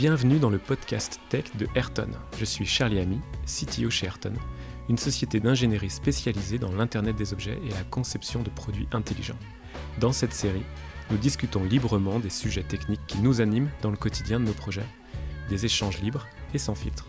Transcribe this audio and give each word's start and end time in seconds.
Bienvenue 0.00 0.38
dans 0.38 0.48
le 0.48 0.56
podcast 0.58 1.20
Tech 1.28 1.44
de 1.58 1.66
Ayrton. 1.74 2.08
Je 2.38 2.46
suis 2.46 2.64
Charlie 2.64 3.00
Ami, 3.00 3.20
CTO 3.44 3.90
chez 3.90 4.06
Ayrton, 4.06 4.32
une 4.88 4.96
société 4.96 5.40
d'ingénierie 5.40 5.90
spécialisée 5.90 6.58
dans 6.58 6.72
l'Internet 6.72 7.16
des 7.16 7.34
objets 7.34 7.58
et 7.66 7.68
la 7.68 7.82
conception 7.82 8.42
de 8.42 8.48
produits 8.48 8.88
intelligents. 8.92 9.36
Dans 10.00 10.12
cette 10.12 10.32
série, 10.32 10.62
nous 11.10 11.18
discutons 11.18 11.64
librement 11.64 12.18
des 12.18 12.30
sujets 12.30 12.62
techniques 12.62 13.06
qui 13.06 13.18
nous 13.18 13.42
animent 13.42 13.68
dans 13.82 13.90
le 13.90 13.98
quotidien 13.98 14.40
de 14.40 14.46
nos 14.46 14.54
projets, 14.54 14.86
des 15.50 15.66
échanges 15.66 16.00
libres 16.00 16.26
et 16.54 16.58
sans 16.58 16.74
filtre. 16.74 17.06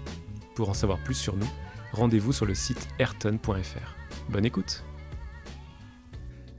Pour 0.53 0.67
en 0.67 0.73
savoir 0.73 1.01
plus 1.01 1.15
sur 1.15 1.37
nous, 1.37 1.49
rendez-vous 1.93 2.33
sur 2.33 2.45
le 2.45 2.55
site 2.55 2.89
ayrton.fr. 2.99 3.95
Bonne 4.27 4.43
écoute 4.43 4.83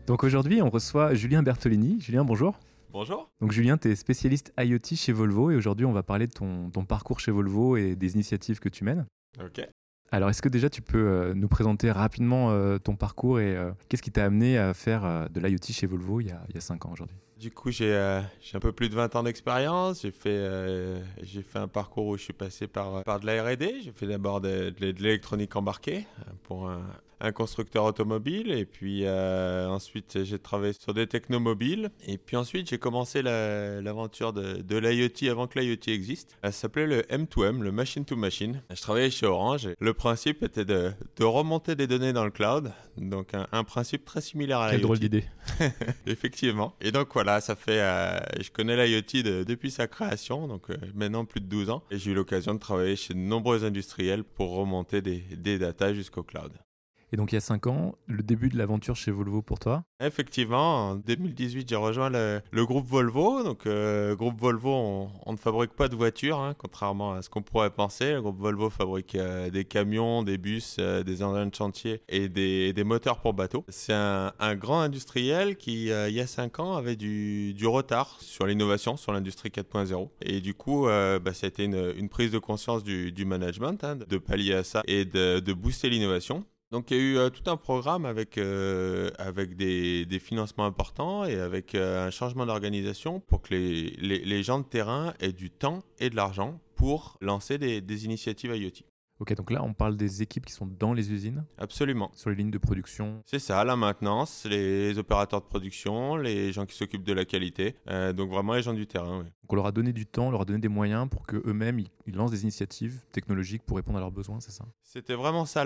Donc 0.07 0.25
aujourd'hui, 0.25 0.63
on 0.63 0.71
reçoit 0.71 1.13
Julien 1.13 1.43
Bertolini. 1.43 2.01
Julien, 2.01 2.25
bonjour. 2.25 2.59
Bonjour. 2.93 3.31
Donc 3.41 3.53
Julien, 3.53 3.79
tu 3.79 3.91
es 3.91 3.97
spécialiste 3.97 4.53
IoT 4.59 4.97
chez 4.97 5.13
Volvo 5.13 5.51
et 5.51 5.57
aujourd'hui 5.57 5.87
on 5.87 5.93
va 5.93 6.03
parler 6.03 6.27
de 6.27 6.33
ton, 6.33 6.69
ton, 6.69 6.85
parcours 6.85 7.21
chez 7.21 7.31
Volvo 7.31 7.79
et 7.79 7.97
des 7.97 8.13
initiatives 8.13 8.61
que 8.61 8.69
tu 8.69 8.85
mènes. 8.85 9.07
Ok. 9.43 9.67
Alors 10.11 10.29
est-ce 10.29 10.43
que 10.43 10.51
déjà 10.51 10.69
tu 10.69 10.83
peux 10.83 10.99
euh, 10.99 11.33
nous 11.33 11.49
présenter 11.49 11.91
rapidement 11.91 12.51
euh, 12.51 12.77
ton 12.77 12.95
parcours 12.95 13.41
et 13.41 13.57
euh, 13.57 13.73
qu'est-ce 13.89 14.03
qui 14.03 14.13
t'a 14.13 14.27
amené 14.27 14.59
à 14.59 14.75
faire 14.75 15.31
de 15.31 15.41
l'IoT 15.41 15.73
chez 15.73 15.87
Volvo 15.87 16.21
il 16.21 16.27
y 16.27 16.31
a, 16.33 16.43
il 16.51 16.55
y 16.55 16.59
a 16.59 16.61
5 16.61 16.85
ans 16.85 16.91
aujourd'hui? 16.93 17.17
Du 17.39 17.51
coup 17.51 17.71
j'ai 17.71 17.97
un 17.97 18.61
peu 18.61 18.73
plus 18.73 18.91
de 18.91 18.95
20 18.95 19.17
ans 19.17 19.23
d'expérience. 19.23 20.03
J'ai 20.03 20.11
fait, 20.11 21.01
fait 21.25 21.59
un 21.59 21.69
parcours 21.69 22.09
où 22.09 22.19
je 22.19 22.25
suis 22.25 22.35
passé 22.35 22.67
par, 22.67 23.05
par 23.05 23.21
de 23.21 23.27
la 23.27 23.43
RD. 23.43 23.83
J'ai 23.83 23.93
fait 23.93 24.07
d'abord 24.07 24.43
de, 24.43 24.69
de 24.69 25.03
l'électronique 25.03 25.57
embarquée 25.57 26.07
pour 26.43 26.69
un, 26.69 26.83
un 27.23 27.33
constructeur 27.33 27.85
automobile 27.85 28.51
et 28.51 28.67
puis 28.67 29.03
euh, 29.05 29.69
ensuite 29.69 30.25
j'ai 30.25 30.39
travaillé 30.41 30.73
sur 30.73 30.93
des 30.93 31.07
technomobiles 31.07 31.91
et 32.07 32.19
puis 32.19 32.37
ensuite 32.37 32.69
j'ai 32.69 32.79
commencé 32.79 33.23
l'aventure 33.23 34.33
de, 34.33 34.61
de 34.61 34.77
l'IoT 34.77 35.31
avant 35.31 35.47
que 35.47 35.59
l'IoT 35.59 35.89
existe. 35.89 36.37
Ça 36.43 36.51
s'appelait 36.51 36.87
le 36.87 37.03
M2M, 37.03 37.61
le 37.61 37.71
machine 37.71 38.05
to 38.05 38.17
machine. 38.17 38.61
Je 38.71 38.81
travaillais 38.81 39.11
chez 39.11 39.27
Orange 39.27 39.67
et 39.67 39.77
le 39.79 39.95
principe 39.95 40.43
était 40.43 40.65
de, 40.65 40.91
de 41.17 41.25
remonter 41.25 41.77
des 41.77 41.87
données 41.87 42.13
dans 42.13 42.25
le 42.25 42.33
cloud, 42.33 42.73
donc 42.99 43.35
un, 43.35 43.47
un 43.53 43.65
principe 43.65 44.05
très 44.05 44.21
similaire 44.21 44.59
à 44.59 44.67
l'IoT. 44.69 44.73
Quelle 44.73 44.83
drôle 44.83 44.99
d'idée. 44.99 45.25
Effectivement. 46.07 46.75
Et 46.81 46.91
donc 46.91 47.09
voilà, 47.15 47.41
ça 47.41 47.55
fait, 47.55 47.81
euh, 47.81 48.19
je 48.41 48.51
connais 48.51 48.77
l'IoT 48.77 49.45
depuis 49.45 49.71
sa 49.71 49.87
création, 49.87 50.49
donc 50.49 50.71
euh, 50.71 50.77
maintenant 50.95 51.25
plus 51.25 51.41
de 51.41 51.47
12 51.47 51.71
ans 51.71 51.85
et 51.93 51.99
j'ai 51.99 52.11
eu 52.11 52.15
l'occasion 52.15 52.55
de 52.55 52.59
travailler 52.59 52.97
chez 52.97 53.15
de 53.15 53.21
nombreux 53.21 53.65
industriels 53.65 54.25
pour 54.25 54.57
remonter 54.57 55.03
des, 55.03 55.21
des 55.37 55.59
datas 55.59 55.95
jusqu'au 55.95 56.25
cloud. 56.25 56.53
Et 57.15 57.17
donc 57.19 57.31
il 57.33 57.35
y 57.35 57.39
a 57.39 57.43
5 57.43 57.67
ans, 57.67 57.95
le 58.07 58.23
début 58.23 58.49
de 58.49 58.57
l'aventure 58.57 58.97
chez 58.97 59.11
Volvo 59.11 59.43
pour 59.43 59.59
toi 59.59 59.85
Effectivement, 60.01 60.89
en 60.89 60.97
2018, 60.97 61.69
j'ai 61.69 61.77
rejoint 61.77 62.09
le, 62.09 62.41
groupe 62.65 62.89
Volvo. 62.89 63.45
Donc, 63.45 63.67
euh, 63.67 64.17
groupe 64.17 64.41
Volvo, 64.41 65.11
on, 65.27 65.33
ne 65.33 65.37
fabrique 65.37 65.75
pas 65.75 65.89
de 65.89 65.95
voitures, 65.95 66.41
hein, 66.41 66.55
contrairement 66.57 67.13
à 67.13 67.21
ce 67.21 67.29
qu'on 67.29 67.43
pourrait 67.43 67.71
penser. 67.71 68.15
Le 68.15 68.23
groupe 68.23 68.39
Volvo 68.39 68.71
fabrique 68.71 69.15
euh, 69.15 69.51
des 69.51 69.67
camions, 69.67 70.23
des 70.23 70.39
bus, 70.39 70.77
euh, 70.79 71.03
des 71.03 71.23
engins 71.23 71.47
de 71.47 71.55
chantier 71.55 72.01
et 72.09 72.31
des, 72.31 72.73
moteurs 72.83 73.21
pour 73.21 73.35
bateaux. 73.35 73.65
C'est 73.69 73.93
un, 73.93 74.33
grand 74.57 74.81
industriel 74.81 75.57
qui, 75.57 75.89
il 75.89 76.15
y 76.15 76.21
a 76.21 76.27
5 76.27 76.61
ans, 76.61 76.77
avait 76.77 76.97
du, 76.97 77.55
retard 77.67 78.17
sur 78.21 78.47
l'innovation, 78.47 78.97
sur 78.97 79.13
l'industrie 79.13 79.51
4.0. 79.51 80.09
Et 80.23 80.41
du 80.41 80.55
coup, 80.55 80.87
bah, 80.87 81.35
ça 81.35 81.47
a 81.47 81.49
été 81.49 81.65
une, 81.65 82.09
prise 82.09 82.31
de 82.33 82.39
conscience 82.39 82.83
du, 82.83 83.25
management 83.25 83.85
hein, 83.85 83.97
de 83.97 84.19
pallier 84.19 84.55
à 84.55 84.65
ça 84.65 84.83
et 84.87 85.05
de 85.05 85.53
booster 85.53 85.91
l'innovation. 85.91 86.45
Donc 86.73 86.91
il 86.91 86.97
y 86.97 87.01
a 87.01 87.03
eu 87.03 87.19
euh, 87.19 87.29
tout 87.29 87.49
un 87.51 87.59
programme 87.59 88.07
avec, 88.07 88.39
euh, 88.39 89.11
des, 89.55 90.19
financements 90.19 90.65
importants 90.65 91.27
et 91.27 91.39
avec 91.39 91.75
euh, 91.75 92.07
un 92.07 92.11
changement 92.11 92.47
d'organisation 92.47 93.21
pour 93.21 93.43
que 93.43 93.53
les, 93.53 94.43
gens 94.43 94.59
de 94.59 94.65
terrain 94.65 95.13
aient 95.21 95.35
du 95.35 95.51
temps 95.51 95.81
et 95.99 96.09
de 96.09 96.17
l'argent 96.17 96.59
pour 96.75 97.19
lancer 97.21 97.59
des 97.59 98.05
initiatives 98.07 98.57
IoT. 98.57 98.92
Ok, 99.23 99.35
donc 99.37 99.53
là, 99.53 99.63
on 99.63 99.73
parle 99.73 99.97
des 99.97 100.21
équipes 100.21 100.47
qui 100.47 100.53
sont 100.53 100.67
dans 100.67 100.93
les 100.93 101.13
usines 101.13 101.45
Absolument. 101.57 102.11
Sur 102.13 102.31
les 102.31 102.35
lignes 102.35 102.51
de 102.51 102.59
production 102.59 103.23
C'est 103.25 103.39
ça, 103.39 103.63
la 103.63 103.77
maintenance, 103.77 104.45
les 104.51 104.99
opérateurs 104.99 105.41
de 105.43 105.47
production, 105.47 106.17
les 106.17 106.53
gens 106.53 106.67
qui 106.67 106.75
s'occupent 106.75 107.05
de 107.05 107.13
la 107.13 107.25
qualité. 107.25 107.77
Euh, 107.89 108.13
donc 108.13 108.31
vraiment 108.31 108.55
les 108.55 108.63
gens 108.63 108.75
du 108.75 108.89
terrain, 108.89 109.21
oui. 109.21 109.27
Donc 109.43 109.53
on 109.53 109.57
leur 109.57 109.67
a 109.67 109.73
donné 109.73 109.93
du 109.93 110.07
temps, 110.07 110.27
on 110.27 110.31
leur 110.33 110.41
a 110.41 110.45
donné 110.45 110.59
des 110.59 110.69
moyens 110.69 111.09
pour 111.09 111.25
qu'eux-mêmes, 111.25 111.79
ils, 111.79 111.91
ils 112.07 112.17
lancent 112.17 112.33
des 112.33 112.43
initiatives 112.43 113.01
technologiques 113.13 113.63
pour 113.65 113.77
répondre 113.77 113.99
à 113.99 114.01
leurs 114.01 114.11
besoins, 114.11 114.41
c'est 114.41 114.51
ça? 114.51 114.65
C'était 114.83 115.15
vraiment 115.15 115.47
ça 115.47 115.65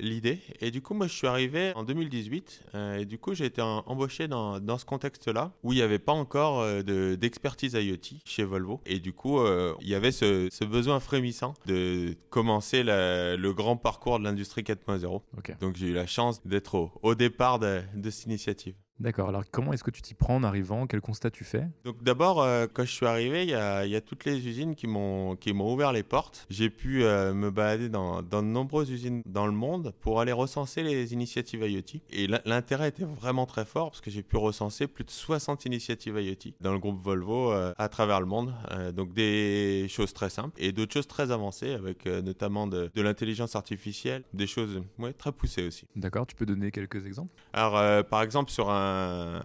l'idée. 0.00 0.40
Et 0.60 0.70
du 0.70 0.80
coup, 0.80 0.94
moi, 0.94 1.08
je 1.08 1.12
suis 1.12 1.26
arrivé 1.26 1.72
en 1.74 1.82
2018. 1.82 2.66
Euh, 2.74 2.98
et 2.98 3.04
du 3.04 3.18
coup, 3.18 3.34
j'ai 3.34 3.46
été 3.46 3.62
en, 3.62 3.82
embauché 3.86 4.28
dans, 4.28 4.60
dans 4.60 4.78
ce 4.78 4.84
contexte-là, 4.84 5.52
où 5.64 5.72
il 5.72 5.76
n'y 5.76 5.82
avait 5.82 5.98
pas 5.98 6.12
encore 6.12 6.60
euh, 6.60 7.16
d'expertise 7.16 7.72
IoT 7.72 8.20
chez 8.24 8.44
Volvo. 8.44 8.80
Et 8.86 9.00
du 9.00 9.12
coup, 9.12 9.40
il 9.80 9.88
y 9.88 9.94
avait 9.96 10.12
ce, 10.12 10.48
ce 10.52 10.64
besoin 10.64 11.00
frémissant 11.00 11.54
de 11.66 12.14
commencer 12.30 12.84
la 12.84 12.91
le 13.36 13.52
grand 13.52 13.76
parcours 13.76 14.18
de 14.18 14.24
l'industrie 14.24 14.62
4.0. 14.62 15.22
Okay. 15.38 15.54
Donc 15.60 15.76
j'ai 15.76 15.88
eu 15.88 15.94
la 15.94 16.06
chance 16.06 16.46
d'être 16.46 16.74
au, 16.74 16.92
au, 17.02 17.14
départ 17.14 17.58
de, 17.58 17.82
de 17.94 18.10
cette 18.10 18.26
initiative. 18.26 18.74
D'accord. 19.00 19.30
Alors, 19.30 19.42
comment 19.50 19.72
est-ce 19.72 19.82
que 19.82 19.90
tu 19.90 20.02
t'y 20.02 20.14
prends 20.14 20.36
en 20.36 20.42
arrivant? 20.44 20.86
Quel 20.86 21.00
constat 21.00 21.30
tu 21.30 21.44
fais? 21.44 21.66
Donc, 21.84 22.02
d'abord, 22.02 22.40
euh, 22.40 22.66
quand 22.72 22.84
je 22.84 22.90
suis 22.92 23.06
arrivé, 23.06 23.42
il 23.42 23.50
y 23.50 23.54
a, 23.54 23.84
y 23.86 23.96
a, 23.96 24.00
toutes 24.00 24.24
les 24.24 24.46
usines 24.46 24.74
qui 24.74 24.86
m'ont 24.86 25.34
qui 25.36 25.52
m'ont 25.52 25.72
ouvert 25.72 25.92
les 25.92 26.02
portes. 26.02 26.46
J'ai 26.50 26.70
pu 26.70 27.02
euh, 27.04 27.34
me 27.34 27.50
balader 27.50 27.88
dans, 27.88 28.22
dans 28.22 28.42
de 28.42 28.48
nombreuses 28.48 28.90
usines 28.90 29.22
dans 29.26 29.46
le 29.46 29.52
monde 29.52 29.92
pour 30.00 30.20
aller 30.20 30.32
recenser 30.32 30.82
les 30.82 31.12
initiatives 31.12 31.62
IoT. 31.62 32.00
Et 32.10 32.28
l'intérêt 32.44 32.88
était 32.88 33.04
vraiment 33.04 33.46
très 33.46 33.64
fort 33.64 33.90
parce 33.90 34.00
que 34.00 34.10
j'ai 34.10 34.22
pu 34.22 34.36
recenser 34.36 34.86
plus 34.86 35.04
de 35.04 35.10
60 35.10 35.64
initiatives 35.64 36.20
IoT 36.20 36.52
dans 36.60 36.72
le 36.72 36.78
groupe 36.78 37.02
Volvo 37.02 37.50
euh, 37.52 37.72
à 37.78 37.88
travers 37.88 38.20
le 38.20 38.26
monde. 38.26 38.54
Donc, 38.94 39.12
des 39.12 39.86
choses 39.88 40.12
très 40.12 40.30
simples 40.30 40.54
et 40.58 40.72
d'autres 40.72 40.92
choses 40.92 41.06
très 41.06 41.30
avancées 41.30 41.72
avec 41.72 42.06
notamment 42.06 42.66
de, 42.66 42.90
de 42.94 43.02
l'intelligence 43.02 43.56
artificielle, 43.56 44.22
des 44.32 44.46
choses 44.46 44.82
ouais, 44.98 45.12
très 45.12 45.32
poussées 45.32 45.66
aussi. 45.66 45.86
D'accord. 45.96 46.26
Tu 46.26 46.34
peux 46.36 46.46
donner 46.46 46.70
quelques 46.70 47.06
exemples? 47.06 47.32
Alors, 47.52 48.04
par 48.06 48.22
exemple, 48.22 48.50
sur 48.50 48.70
un 48.70 48.81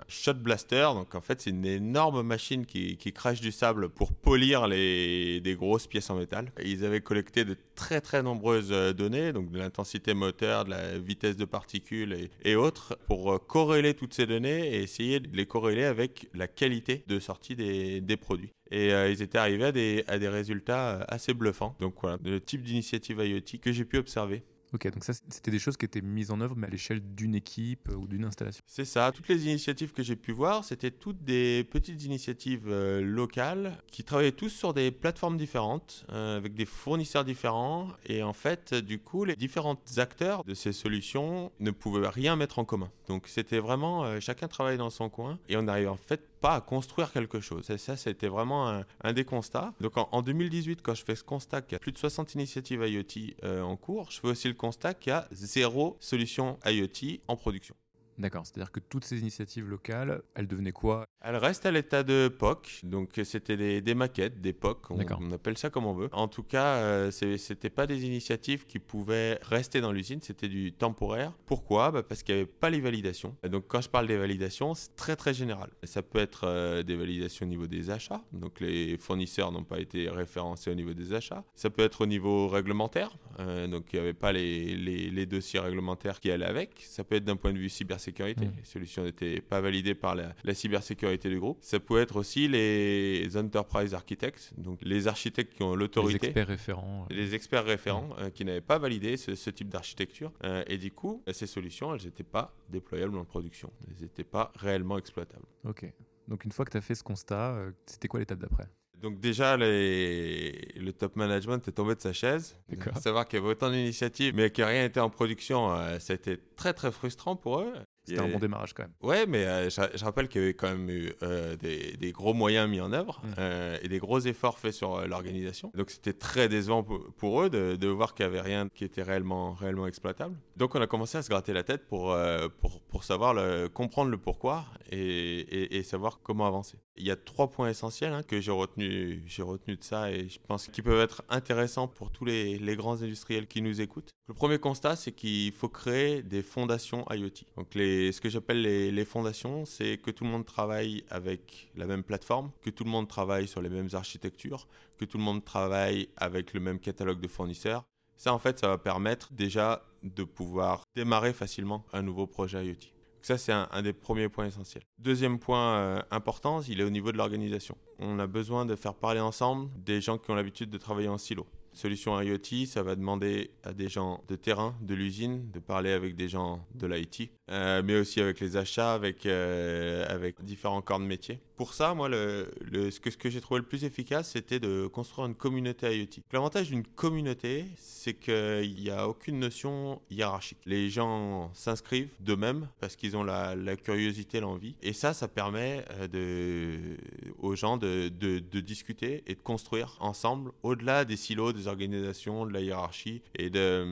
shot 0.08 0.34
blaster. 0.34 0.90
Donc 0.94 1.16
en 1.16 1.22
fait, 1.22 1.42
c'est 1.42 1.50
une 1.50 1.66
énorme 1.66 2.22
machine 2.22 2.66
qui, 2.66 2.98
crache 3.14 3.42
du 3.42 3.52
sable 3.52 3.90
pour 3.90 4.12
polir 4.12 4.68
les, 4.68 5.40
des 5.40 5.56
grosses 5.56 5.88
pièces 5.88 6.10
en 6.10 6.16
métal. 6.16 6.52
Ils 6.64 6.86
avaient 6.86 7.02
collecté 7.02 7.46
de 7.46 7.56
très 7.76 8.02
très 8.02 8.22
nombreuses 8.22 8.70
données, 8.70 9.34
donc 9.34 9.50
de 9.50 9.58
l'intensité 9.58 10.14
moteur, 10.14 10.66
de 10.66 10.72
la 10.72 10.98
vitesse 10.98 11.38
de 11.38 11.46
particules 11.46 12.30
et, 12.44 12.56
autres, 12.56 12.98
pour 13.08 13.46
corréler 13.48 13.94
toutes 13.94 14.14
ces 14.14 14.26
données 14.26 14.76
et 14.76 14.84
essayer 14.84 15.20
de 15.20 15.36
les 15.36 15.46
corréler 15.46 15.86
avec 15.86 16.28
la 16.34 16.48
qualité 16.48 17.04
de 17.08 17.20
sortie 17.20 17.56
des, 17.56 18.02
des 18.02 18.18
produits. 18.18 18.52
Et 18.72 18.94
euh, 18.94 19.10
ils 19.10 19.22
étaient 19.22 19.38
arrivés 19.38 19.66
à 19.66 19.72
des, 19.72 20.04
à 20.08 20.20
des 20.20 20.28
résultats 20.28 21.06
assez 21.08 21.34
bluffants. 21.34 21.76
Donc 21.80 21.96
voilà, 22.02 22.18
le 22.24 22.40
type 22.42 22.64
d'initiative 22.64 23.20
IoT 23.20 23.60
que 23.62 23.72
j'ai 23.72 23.86
pu 23.86 23.98
observer. 23.98 24.44
Ok, 24.74 24.92
donc 24.92 25.04
ça, 25.04 25.14
c'était 25.14 25.52
des 25.52 25.60
choses 25.60 25.78
qui 25.78 25.86
étaient 25.86 26.02
mises 26.02 26.32
en 26.32 26.42
œuvre, 26.42 26.56
mais 26.58 26.68
à 26.68 26.70
l'échelle 26.70 27.02
d'une 27.16 27.36
équipe 27.36 27.90
ou 27.96 28.08
d'une 28.08 28.26
installation. 28.26 28.64
C'est 28.68 28.86
ça. 28.86 29.12
Toutes 29.14 29.28
les 29.30 29.46
initiatives 29.46 29.94
que 29.94 30.04
j'ai 30.04 30.16
pu 30.16 30.34
voir, 30.34 30.66
c'était 30.66 30.92
toutes 30.92 31.24
des 31.24 31.64
petites 31.64 32.04
initiatives 32.04 32.68
euh, 32.68 33.02
locales 33.02 33.78
qui 33.92 34.04
travaillaient 34.04 34.32
tous 34.32 34.50
sur 34.50 34.74
des 34.74 34.92
plateformes 34.92 35.38
différentes, 35.38 36.06
euh, 36.12 36.38
avec 36.38 36.54
des 36.54 36.66
fournisseurs 36.66 37.24
différents. 37.24 37.88
Et 38.06 38.24
en 38.24 38.34
fait, 38.34 38.74
du 38.74 39.00
coup, 39.00 39.24
les 39.24 39.36
différents 39.36 39.78
acteurs 39.98 40.44
de 40.44 40.54
ces 40.54 40.74
solutions 40.74 41.52
ne 41.60 41.72
pouvaient 41.72 42.10
rien 42.10 42.36
mettre 42.36 42.60
en 42.60 42.66
commun. 42.66 42.92
Donc 43.08 43.28
c'était 43.28 43.60
vraiment, 43.60 44.04
euh, 44.04 44.20
chacun 44.20 44.48
travaillait 44.48 44.78
dans 44.78 44.90
son 44.90 45.10
coin. 45.10 45.40
Et 45.48 45.56
on 45.56 45.64
n'arrivait 45.64 45.88
en 45.88 45.96
fait 45.96 46.22
pas 46.40 46.56
à 46.56 46.62
construire 46.62 47.12
quelque 47.12 47.40
chose. 47.40 47.70
Et 47.70 47.78
ça, 47.78 47.98
c'était 47.98 48.28
vraiment 48.28 48.84
un, 49.04 49.14
des 49.14 49.26
constats. 49.26 49.74
Donc 49.82 49.98
en, 49.98 50.10
en, 50.12 50.22
2018, 50.22 50.82
quand 50.82 50.94
je 50.94 51.04
fais 51.04 51.16
ce 51.16 51.24
constat 51.24 51.62
qu'il 51.62 51.74
y 51.74 51.76
a 51.76 51.80
plus 51.80 51.92
de 51.92 51.98
60 51.98 52.36
initiatives 52.36 52.82
IoT 52.86 53.36
euh, 53.44 53.62
en 53.62 53.76
cours, 53.76 54.12
je 54.12 54.20
fais 54.20 54.28
aussi 54.28 54.48
le 54.48 54.54
constat 54.54 54.94
qu'il 54.94 55.12
y 55.12 55.14
a 55.14 55.28
zéro 55.32 55.98
solution 56.00 56.60
IoT 56.66 57.22
en 57.28 57.36
production. 57.36 57.76
D'accord, 58.18 58.48
c'est-à-dire 58.48 58.72
que 58.72 58.80
toutes 58.80 59.06
ces 59.06 59.20
initiatives 59.20 59.68
locales, 59.68 60.24
elles 60.34 60.48
devenaient 60.48 60.72
quoi? 60.72 61.06
Elles 61.22 61.36
restent 61.36 61.66
à 61.66 61.72
l'état 61.72 62.04
de 62.04 62.28
POC, 62.28 62.82
donc 62.84 63.20
c'était 63.24 63.58
des, 63.58 63.82
des, 63.82 63.96
maquettes, 63.96 64.40
des 64.40 64.54
POC, 64.54 64.92
on, 64.92 65.00
on, 65.20 65.32
appelle 65.32 65.58
ça 65.58 65.70
comme 65.70 65.86
on 65.86 65.94
veut. 65.94 66.10
En 66.12 66.28
tout 66.28 66.44
cas, 66.44 66.76
euh, 66.76 67.12
c'était 67.12 67.70
pas 67.70 67.88
des 67.88 68.06
initiatives 68.06 68.66
qui 68.66 68.80
pouvaient 68.80 69.40
rester 69.42 69.82
dans 69.82 69.92
l'usine, 69.92 70.20
c'était 70.22 70.48
du 70.48 70.72
temporaire. 70.72 71.34
Pourquoi? 71.46 71.92
Bah 71.92 72.04
Parce 72.04 72.24
qu'il 72.24 72.36
n'y 72.36 72.42
avait 72.42 72.50
pas 72.50 72.70
les 72.70 72.80
validations. 72.80 73.36
Et 73.44 73.50
donc 73.50 73.66
quand 73.68 73.82
je 73.82 73.90
parle 73.90 74.08
des 74.08 74.18
validations, 74.18 74.74
c'est 74.74 74.96
très 74.96 75.16
très 75.16 75.34
général. 75.34 75.70
Ça 75.84 76.02
peut 76.02 76.20
être 76.20 76.42
euh, 76.46 76.84
des 76.84 76.96
validations 76.96 77.46
au 77.46 77.50
niveau 77.50 77.68
des 77.68 77.90
achats, 77.90 78.22
donc 78.32 78.60
les 78.60 78.98
fournisseurs 78.98 79.52
n'ont 79.52 79.64
pas 79.64 79.80
été 79.80 80.10
référencés 80.10 80.72
au 80.72 80.76
niveau 80.76 80.94
des 80.94 81.14
achats. 81.14 81.44
Ça 81.56 81.70
peut 81.70 81.84
être 81.84 82.02
au 82.02 82.06
niveau 82.06 82.48
réglementaire, 82.48 83.18
euh, 83.40 83.68
donc 83.68 83.86
il 83.92 83.96
n'y 83.98 84.02
avait 84.02 84.14
pas 84.14 84.32
les, 84.32 84.76
les, 84.76 85.10
les 85.10 85.26
dossiers 85.26 85.60
réglementaires 85.60 86.20
qui 86.20 86.32
allaient 86.32 86.46
avec. 86.46 86.86
Ça 86.88 87.04
peut 87.04 87.16
être 87.16 87.26
d'un 87.26 87.36
point 87.36 87.54
de 87.54 87.58
vue 87.58 87.70
cybersécurité 87.70 88.08
sécurité. 88.08 88.46
Mmh. 88.46 88.54
Les 88.58 88.66
solutions 88.66 89.04
n'étaient 89.04 89.42
pas 89.42 89.60
validées 89.60 89.96
par 89.96 90.16
la, 90.16 90.34
la, 90.44 90.54
cybersécurité 90.54 91.07
du 91.16 91.40
groupe. 91.40 91.58
Ça 91.62 91.80
peut 91.80 92.00
être 92.00 92.16
aussi 92.18 92.48
les 92.48 93.38
enterprise 93.38 93.94
architects, 93.94 94.52
donc 94.58 94.80
les 94.82 95.08
architectes 95.08 95.54
qui 95.54 95.64
ont 95.64 95.76
l'autorité. 95.76 96.20
Les 96.20 96.26
experts 96.28 96.48
référents. 96.48 97.08
Les 97.10 97.36
experts 97.36 97.66
référents 97.66 98.10
euh, 98.20 98.30
qui 98.30 98.46
n'avaient 98.46 98.62
pas 98.62 98.78
validé 98.78 99.18
ce, 99.18 99.36
ce 99.36 99.50
type 99.50 99.70
d'architecture. 99.70 100.32
Euh, 100.44 100.64
et 100.68 100.78
du 100.78 100.92
coup, 100.92 101.24
ces 101.32 101.48
solutions, 101.48 101.96
elles 101.96 102.04
n'étaient 102.06 102.24
pas 102.24 102.56
déployables 102.70 103.18
en 103.18 103.26
production. 103.26 103.72
Elles 103.88 104.02
n'étaient 104.02 104.24
pas 104.24 104.52
réellement 104.56 104.98
exploitables. 104.98 105.46
Ok. 105.64 105.92
Donc 106.28 106.44
une 106.44 106.52
fois 106.52 106.66
que 106.66 106.72
tu 106.72 106.78
as 106.78 106.82
fait 106.82 106.96
ce 106.96 107.04
constat, 107.04 107.56
euh, 107.56 107.72
c'était 107.86 108.08
quoi 108.08 108.20
l'étape 108.20 108.40
d'après? 108.40 108.68
Donc 109.00 109.20
déjà, 109.20 109.56
les... 109.58 110.74
le 110.76 110.92
top 110.92 111.16
management 111.16 111.66
est 111.68 111.72
tombé 111.72 111.94
de 111.94 112.02
sa 112.02 112.14
chaise. 112.14 112.58
Savoir 113.00 113.28
qu'il 113.28 113.38
y 113.38 113.42
avait 113.42 113.52
autant 113.52 113.70
d'initiatives, 113.70 114.34
mais 114.36 114.50
que 114.50 114.64
rien 114.64 114.82
n'était 114.82 115.00
en 115.00 115.12
production, 115.12 115.72
euh, 115.72 116.00
c'était 116.00 116.38
très 116.56 116.74
très 116.74 116.92
frustrant 116.92 117.36
pour 117.36 117.60
eux. 117.60 117.74
C'était 118.08 118.22
un 118.22 118.30
bon 118.30 118.40
démarrage 118.40 118.74
quand 118.74 118.84
même. 118.84 118.94
Ouais, 119.02 119.26
mais 119.26 119.46
euh, 119.46 119.70
je, 119.70 120.04
rappelle 120.06 120.30
qu'il 120.30 120.42
y 120.42 120.44
avait 120.46 120.54
quand 120.54 120.70
même 120.70 120.90
eu 120.90 121.12
euh, 121.24 121.58
des, 121.58 121.98
des, 121.98 122.12
gros 122.14 122.34
moyens 122.34 122.70
mis 122.70 122.80
en 122.80 122.94
œuvre 122.94 123.22
mm. 123.24 123.34
euh, 123.38 123.78
et 123.82 123.90
des 123.90 124.00
gros 124.00 124.20
efforts 124.20 124.60
faits 124.60 124.74
sur 124.74 125.06
l'organisation. 125.06 125.72
Donc 125.76 125.90
c'était 125.90 126.14
très 126.14 126.48
décevant 126.48 126.84
pour, 126.84 127.42
eux 127.42 127.50
de, 127.50 127.76
de 127.76 127.88
voir 127.88 128.14
qu'il 128.14 128.26
n'y 128.26 128.32
avait 128.32 128.42
rien 128.42 128.70
qui 128.70 128.86
était 128.86 129.04
réellement, 129.04 129.54
réellement 129.54 129.88
exploitable. 129.88 130.38
Donc 130.56 130.76
on 130.76 130.82
a 130.82 130.88
commencé 130.88 131.18
à 131.18 131.22
se 131.22 131.30
gratter 131.30 131.52
la 131.52 131.64
tête 131.64 131.86
pour, 131.88 132.16
pour, 132.62 132.82
pour, 132.82 133.04
savoir 133.04 133.34
le, 133.34 133.68
comprendre 133.68 134.10
le 134.10 134.18
pourquoi 134.18 134.66
et, 134.90 135.78
et, 135.78 135.84
savoir 135.84 136.22
comment 136.24 136.48
avancer. 136.48 136.78
Il 136.98 137.06
y 137.06 137.12
a 137.12 137.16
trois 137.16 137.50
points 137.50 137.70
essentiels 137.70 138.14
hein, 138.14 138.24
que 138.24 138.42
j'ai 138.42 138.52
retenu, 138.52 139.24
de 139.26 139.78
ça 139.82 140.12
et 140.12 140.30
je 140.30 140.40
pense 140.48 140.68
qu'ils 140.68 140.84
peuvent 140.84 141.00
être 141.00 141.24
intéressants 141.30 141.88
pour 141.88 142.12
tous 142.12 142.26
les, 142.26 142.60
grands 142.76 143.02
industriels 143.02 143.48
qui 143.48 143.62
nous 143.62 143.82
écoutent. 143.82 144.10
Le 144.28 144.34
premier 144.34 144.60
constat, 144.60 144.96
c'est 144.96 145.12
qu'il 145.12 145.52
faut 145.52 145.70
créer 145.70 146.22
des 146.22 146.42
fondations 146.42 147.06
IoT. 147.10 147.46
Donc 147.56 147.68
ce 147.74 148.20
que 148.20 148.30
j'appelle 148.30 148.62
les, 148.62 149.06
fondations, 149.06 149.66
c'est 149.66 149.98
que 149.98 150.12
tout 150.12 150.24
le 150.24 150.30
monde 150.30 150.46
travaille 150.46 151.04
avec 151.10 151.72
la 151.76 151.86
même 151.86 152.04
plateforme, 152.04 152.52
que 152.62 152.70
tout 152.70 152.84
le 152.84 152.90
monde 152.90 153.08
travaille 153.08 153.48
sur 153.48 153.62
les 153.62 153.70
mêmes 153.70 153.90
architectures, 153.94 154.68
que 154.98 155.06
tout 155.06 155.18
le 155.18 155.24
monde 155.24 155.46
travaille 155.46 156.10
avec 156.18 156.54
le 156.54 156.60
même 156.60 156.80
catalogue 156.80 157.22
de 157.22 157.28
fournisseurs. 157.28 157.84
Ça, 158.18 158.34
en 158.34 158.40
fait, 158.40 158.60
ça 158.60 158.68
va 158.68 158.78
permettre 158.78 159.32
déjà 159.34 159.84
de 160.04 160.24
pouvoir 160.24 160.84
démarrer 160.96 161.34
facilement 161.34 161.86
un 161.94 162.02
nouveau 162.02 162.26
projet 162.26 162.66
IoT. 162.66 162.97
Ça, 163.28 163.38
c'est 163.38 163.52
un, 163.52 163.82
des 163.82 163.92
premiers 163.92 164.30
points 164.30 164.46
essentiels. 164.46 164.84
Deuxième 165.00 165.38
point 165.38 165.76
euh, 165.76 166.02
important, 166.12 166.62
il 166.62 166.80
est 166.80 166.84
au 166.86 166.90
niveau 166.90 167.12
de 167.12 167.18
l'organisation. 167.18 167.76
On 168.00 168.20
a 168.20 168.26
besoin 168.26 168.66
de 168.66 168.74
faire 168.74 168.94
parler 168.94 169.20
ensemble 169.20 169.70
des 169.84 170.00
gens 170.00 170.18
qui 170.18 170.32
ont 170.32 170.36
l'habitude 170.36 170.70
de 170.70 170.78
travailler 170.78 171.10
en 171.10 171.18
silo. 171.18 171.46
Solution 171.78 172.20
IoT, 172.20 172.66
ça 172.66 172.82
va 172.82 172.96
demander 172.96 173.52
à 173.64 173.72
des 173.72 173.88
gens 173.88 174.24
de 174.28 174.36
terrain, 174.36 174.76
de 174.82 174.96
l'usine, 174.96 175.52
de 175.52 175.60
parler 175.60 175.92
avec 175.92 176.16
des 176.16 176.28
gens 176.28 176.66
de 176.74 176.88
l'IT, 176.88 177.30
euh, 177.52 177.84
mais 177.86 177.96
aussi 178.00 178.20
avec 178.20 178.40
les 178.40 178.58
achats, 178.58 178.94
avec, 178.94 179.28
euh, 179.28 180.04
avec 180.10 180.42
différents 180.42 180.82
corps 180.82 181.00
de 181.00 181.06
métier. 181.06 181.40
Pour 181.56 181.74
ça, 181.74 181.94
moi, 181.94 182.10
ce 182.10 183.00
que, 183.00 183.30
j'ai 183.30 183.42
trouvé 183.42 183.60
le 183.60 183.66
plus 183.66 183.84
efficace, 183.84 184.32
c'était 184.32 184.60
de 184.60 184.88
construire 184.88 185.28
une 185.28 185.36
communauté 185.36 185.98
IoT. 185.98 186.22
L'avantage 186.32 186.70
d'une 186.70 186.84
communauté, 186.84 187.66
c'est 187.78 188.14
qu'il 188.14 188.76
n'y 188.76 188.90
a 188.90 189.08
aucune 189.08 189.40
notion 189.40 190.02
hiérarchique. 190.12 190.60
Les 190.66 190.90
gens 190.90 191.52
s'inscrivent 191.54 192.14
d'eux-mêmes 192.20 192.68
parce 192.80 192.96
qu'ils 192.96 193.18
ont 193.18 193.24
la, 193.24 193.56
curiosité, 193.76 194.40
l'envie. 194.40 194.76
Et 194.82 194.94
ça, 194.94 195.14
ça 195.14 195.28
permet 195.28 195.86
euh, 196.14 196.96
aux 197.40 197.56
gens 197.56 197.78
de, 197.78 198.10
de 198.10 198.60
discuter 198.60 199.24
et 199.26 199.36
de 199.36 199.42
construire 199.42 199.96
ensemble, 200.00 200.52
au-delà 200.64 201.06
des 201.06 201.18
silos, 201.18 201.54
des 201.54 201.67
organisations, 201.68 202.46
de 202.46 202.54
la 202.54 202.62
hiérarchie 202.62 203.22
et 203.36 203.50
de, 203.50 203.86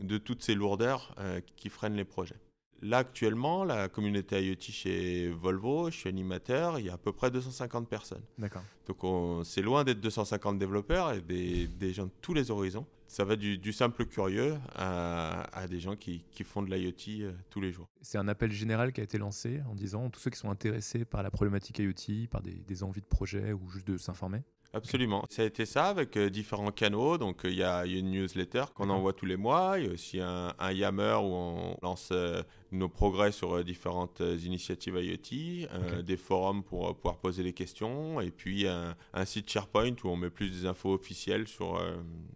de 0.00 0.18
toutes 0.18 0.42
ces 0.42 0.54
lourdeurs 0.54 1.14
euh, 1.18 1.40
qui 1.56 1.68
freinent 1.68 1.96
les 1.96 2.04
projets. 2.04 2.36
Là, 2.82 2.98
actuellement, 2.98 3.64
la 3.64 3.88
communauté 3.90 4.42
IoT 4.42 4.56
chez 4.60 5.28
Volvo, 5.28 5.90
je 5.90 5.96
suis 5.96 6.08
animateur, 6.08 6.78
il 6.78 6.86
y 6.86 6.88
a 6.88 6.94
à 6.94 6.98
peu 6.98 7.12
près 7.12 7.30
250 7.30 7.88
personnes. 7.88 8.22
D'accord. 8.38 8.62
Donc, 8.86 9.44
c'est 9.44 9.60
loin 9.60 9.84
d'être 9.84 10.00
250 10.00 10.58
développeurs 10.58 11.12
et 11.12 11.20
des, 11.20 11.66
des, 11.66 11.92
gens 11.92 12.06
de 12.06 12.10
tous 12.22 12.32
les 12.32 12.50
horizons. 12.50 12.86
Ça 13.06 13.24
va 13.24 13.36
du, 13.36 13.58
du 13.58 13.72
simple 13.72 14.06
curieux 14.06 14.56
à, 14.74 15.42
à, 15.52 15.68
des 15.68 15.78
gens 15.78 15.94
qui, 15.94 16.24
qui 16.30 16.42
font 16.42 16.62
de 16.62 16.74
l'IoT 16.74 17.24
euh, 17.26 17.32
tous 17.50 17.60
les 17.60 17.70
jours. 17.70 17.88
C'est 18.00 18.18
un 18.18 18.28
appel 18.28 18.50
général 18.50 18.92
qui 18.92 19.02
a 19.02 19.04
été 19.04 19.18
lancé 19.18 19.60
en 19.68 19.74
disant 19.74 20.08
tous 20.08 20.20
ceux 20.20 20.30
qui 20.30 20.38
sont 20.38 20.50
intéressés 20.50 21.04
par 21.04 21.22
la 21.22 21.30
problématique 21.30 21.80
IoT, 21.80 22.28
par 22.30 22.40
des, 22.40 22.54
des 22.54 22.82
envies 22.82 23.02
de 23.02 23.06
projet 23.06 23.52
ou 23.52 23.68
juste 23.68 23.86
de 23.86 23.98
s'informer 23.98 24.42
Absolument. 24.72 25.24
Ça 25.30 25.42
a 25.42 25.46
été 25.46 25.66
ça 25.66 25.86
avec 25.86 26.16
euh, 26.16 26.30
différents 26.30 26.70
canaux. 26.70 27.18
Donc, 27.18 27.44
euh, 27.44 27.50
il 27.50 27.56
y, 27.56 27.62
a 27.64 27.84
une 27.86 28.10
newsletter 28.10 28.64
qu'on 28.74 28.88
envoie 28.88 29.12
tous 29.12 29.26
les 29.26 29.36
mois. 29.36 29.78
Il 29.78 29.86
y 29.86 29.88
a 29.88 29.92
aussi 29.92 30.20
un, 30.20 30.54
Yammer 30.72 31.18
où 31.20 31.32
on 31.34 31.76
lance 31.82 32.10
euh, 32.12 32.42
nos 32.70 32.88
progrès 32.88 33.32
sur 33.32 33.64
différentes 33.64 34.20
initiatives 34.20 34.94
IoT, 34.94 36.02
des 36.02 36.16
forums 36.16 36.62
pour 36.62 36.94
pouvoir 36.94 37.18
poser 37.18 37.42
des 37.42 37.52
questions, 37.52 38.20
et 38.20 38.30
puis 38.30 38.68
un, 38.68 38.94
site 39.24 39.50
SharePoint 39.50 39.96
où 40.04 40.08
on 40.08 40.16
met 40.16 40.30
plus 40.30 40.50
des 40.50 40.66
infos 40.66 40.94
officielles 40.94 41.48
sur, 41.48 41.82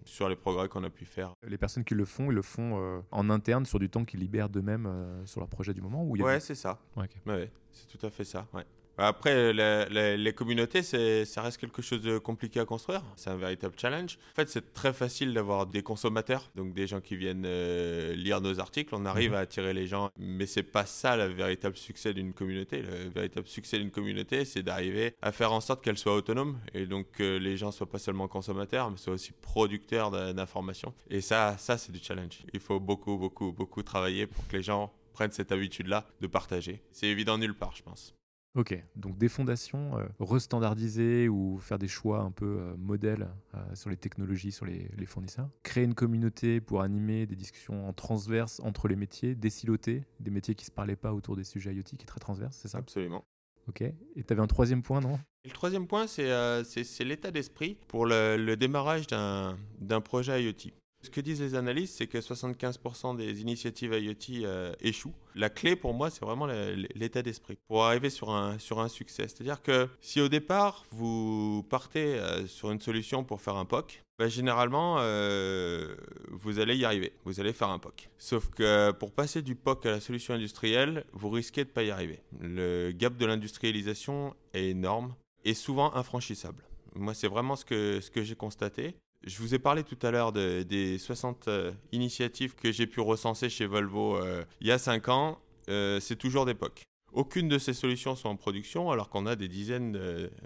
sur 0.05 0.29
les 0.29 0.35
progrès 0.35 0.69
qu'on 0.69 0.83
a 0.83 0.91
pu 0.91 1.05
faire. 1.05 1.35
Les 1.47 1.57
personnes 1.57 1.85
qui 1.85 1.95
le 1.95 2.05
font, 2.05 2.33
ils 2.33 2.35
le 2.35 2.43
font 2.43 3.03
en 3.13 3.31
interne 3.31 3.65
sur 3.65 3.79
du 3.79 3.89
temps 3.89 4.05
qu'ils 4.05 4.21
libèrent 4.21 4.49
d'eux-mêmes 4.49 5.23
sur 5.25 5.39
leur 5.39 5.49
projet 5.49 5.73
du 5.73 5.83
moment 5.83 6.03
ou 6.03 6.17
Ouais, 6.17 6.41
c'est 6.41 6.57
ça. 6.57 6.81
Ouais, 6.97 7.51
c'est 7.71 7.97
tout 7.97 8.05
à 8.05 8.11
fait 8.11 8.25
ça. 8.25 8.49
Ouais. 8.53 8.65
Après, 8.99 9.53
les 9.53 10.33
communautés, 10.33 10.83
ça 10.83 11.43
reste 11.43 11.59
quelque 11.59 11.83
chose 11.83 12.03
de 12.03 12.19
compliqué 12.19 12.61
à 12.61 12.65
construire. 12.65 13.03
C'est 13.17 13.31
un 13.31 13.37
véritable 13.37 13.75
challenge. 13.79 14.19
En 14.33 14.37
fait, 14.37 14.49
c'est 14.49 14.73
très 14.73 14.93
facile 14.93 15.35
d'avoir 15.35 15.67
des 15.67 15.83
consommateurs, 15.83 16.51
donc 16.55 16.75
des 16.75 16.87
gens 16.87 17.01
qui 17.01 17.17
viennent 17.17 17.45
euh, 17.47 18.15
lire 18.15 18.41
nos 18.41 18.61
articles. 18.61 18.95
On 18.95 19.05
arrive 19.05 19.31
mhm. 19.31 19.37
à 19.37 19.41
attirer 19.41 19.73
les 19.73 19.87
gens, 19.87 20.11
mais 20.19 20.47
c'est 20.47 20.63
pas 20.63 20.87
ça 20.87 21.17
le 21.17 21.25
véritable 21.33 21.77
succès 21.77 22.15
d'une 22.15 22.33
communauté. 22.33 22.83
Le 22.83 23.09
véritable 23.09 23.47
succès 23.47 23.79
d'une 23.79 23.91
communauté, 23.91 24.45
c'est 24.45 24.63
d'arriver 24.63 25.15
à 25.23 25.33
faire 25.33 25.53
en 25.53 25.61
sorte 25.61 25.83
qu'elle 25.83 25.99
soit 25.99 26.15
autonome 26.15 26.59
et 26.73 26.87
donc 26.87 27.11
que 27.13 27.37
les 27.37 27.57
gens 27.57 27.71
soient 27.71 27.91
pas 27.91 27.99
seulement 27.99 28.29
consommateurs, 28.29 28.91
mais 28.91 28.97
soient 28.97 29.15
aussi 29.15 29.33
producteurs 29.33 30.11
d'informations. 30.35 30.95
Et 31.11 31.21
ça, 31.21 31.57
ça 31.59 31.79
c'est 31.79 31.93
du 31.93 32.01
challenge. 32.03 32.45
Il 32.53 32.61
faut 32.61 32.81
beaucoup, 32.81 33.17
beaucoup, 33.17 33.53
beaucoup 33.53 33.83
travailler 33.83 34.27
pour 34.27 34.47
que 34.47 34.57
les 34.57 34.63
gens 34.63 34.93
prennent 35.13 35.33
cette 35.33 35.53
habitude-là 35.53 36.07
de 36.21 36.27
partager. 36.27 36.83
C'est 36.93 37.07
évident 37.07 37.39
nulle 37.39 37.55
part, 37.55 37.75
je 37.77 37.83
pense. 37.83 38.15
Ok, 38.57 38.81
donc 38.95 39.19
des 39.19 39.29
fondations 39.29 39.99
euh, 39.99 40.07
restandardiser 40.21 41.29
ou 41.29 41.59
faire 41.59 41.77
des 41.77 41.89
choix 41.89 42.21
un 42.21 42.31
peu 42.31 42.59
euh, 42.61 42.77
modèles 42.77 43.29
euh, 43.55 43.75
sur 43.75 43.91
les 43.91 43.97
technologies, 43.97 44.53
sur 44.53 44.65
les, 44.65 44.89
fournisseurs. 45.07 45.51
Créer 45.65 45.83
une 45.83 45.95
communauté 45.95 46.61
pour 46.61 46.81
animer 46.81 47.27
des 47.27 47.35
discussions 47.35 47.89
en 47.89 47.93
transverse 47.93 48.61
entre 48.61 48.87
les 48.87 48.95
métiers, 48.95 49.35
désiloter 49.35 50.05
des 50.21 50.31
métiers 50.31 50.55
qui 50.55 50.65
ne 50.65 50.67
se 50.67 50.71
parlaient 50.71 50.95
pas 50.95 51.13
autour 51.13 51.35
des 51.35 51.43
sujets 51.43 51.75
IoT, 51.75 51.83
qui 51.83 52.03
est 52.03 52.07
très 52.07 52.21
transverse, 52.21 52.57
c'est 52.57 52.69
ça? 52.69 52.79
Absolument. 52.79 53.25
Ok, 53.67 53.83
et 53.83 53.95
tu 54.23 54.33
avais 54.33 54.43
un 54.43 54.47
troisième 54.47 54.83
point, 54.83 55.01
non? 55.01 55.19
Le 55.45 55.51
troisième 55.51 55.89
point, 55.89 56.07
c'est 56.07 57.05
l'état 57.05 57.31
d'esprit 57.31 57.77
pour 57.89 58.07
le, 58.07 58.37
le 58.37 58.57
démarrage 58.57 59.07
d'un 59.09 60.01
projet 60.01 60.45
IoT. 60.45 60.71
Ce 61.05 61.11
que 61.11 61.21
disent 61.21 61.43
les 61.43 61.55
analystes, 61.55 61.97
c'est 61.99 62.07
que 62.07 62.17
75% 62.17 63.15
des 63.17 63.43
initiatives 63.43 63.93
IoT 63.93 64.47
euh, 64.47 64.73
échouent. 64.81 65.13
La 65.35 65.51
clé 65.51 65.77
pour 65.77 65.93
moi, 65.93 66.09
c'est 66.09 66.25
vraiment 66.25 66.47
l'état 66.95 67.21
d'esprit 67.21 67.59
pour 67.69 67.85
arriver 67.85 68.09
sur 68.09 68.31
un, 68.31 68.59
sur 68.59 68.81
un 68.81 68.89
succès. 68.89 69.29
C'est-à-dire 69.29 69.61
que 69.61 69.89
si 70.01 70.23
au 70.23 70.29
départ, 70.29 70.87
vous 70.91 71.63
partez 71.69 72.15
euh, 72.15 72.47
sur 72.47 72.71
une 72.71 72.81
solution 72.81 73.23
pour 73.23 73.43
faire 73.43 73.57
un 73.57 73.67
POC, 73.67 74.03
bah, 74.19 74.29
généralement, 74.29 74.97
euh, 75.01 75.95
vous 76.31 76.59
allez 76.59 76.77
y 76.77 76.87
arriver. 76.87 77.13
Vous 77.25 77.39
allez 77.39 77.53
faire 77.53 77.69
un 77.69 77.79
POC. 77.79 78.09
Sauf 78.17 78.49
que 78.49 78.93
pour 78.93 79.13
passer 79.13 79.43
du 79.43 79.57
POC 79.57 79.85
à 79.85 79.91
la 79.91 80.01
solution 80.01 80.33
industrielle, 80.33 81.05
vous 81.13 81.29
risquez 81.29 81.65
de 81.65 81.69
ne 81.69 81.75
pas 81.75 81.83
y 81.83 81.91
arriver. 81.91 82.23
Le 82.41 82.93
gap 82.93 83.19
de 83.19 83.27
l'industrialisation 83.27 84.35
est 84.55 84.71
énorme 84.71 85.15
et 85.45 85.53
souvent 85.53 85.95
infranchissable. 85.95 86.65
Moi, 86.95 87.13
c'est 87.13 87.29
vraiment 87.29 87.57
ce 87.57 87.67
que, 87.67 88.01
ce 88.01 88.11
que 88.11 88.23
j'ai 88.23 88.37
constaté. 88.37 88.95
Je 89.27 89.39
vous 89.39 89.55
ai 89.55 89.59
parlé 89.59 89.85
tout 89.85 89.99
à 90.03 90.11
l'heure 90.11 90.33
des 90.33 90.99
60 90.99 91.49
euh, 91.49 91.73
initiatives 91.93 92.55
que 92.55 92.71
j'ai 92.71 92.87
pu 92.87 93.01
recenser 93.01 93.49
chez 93.49 93.65
Volvo 93.65 94.17
euh, 94.17 94.45
il 94.61 94.67
y 94.67 94.73
a 94.73 94.79
5 94.79 95.09
ans. 95.09 95.39
Euh, 95.71 95.99
c'est 95.99 96.17
toujours 96.17 96.45
d'époque. 96.45 96.83
Aucune 97.13 97.49
de 97.49 97.59
ces 97.59 97.73
solutions 97.73 98.17
sont 98.17 98.29
en 98.29 98.37
production 98.37 98.91
alors 98.91 99.09
qu'on 99.09 99.25
a 99.25 99.35
des 99.35 99.49
dizaines 99.49 99.93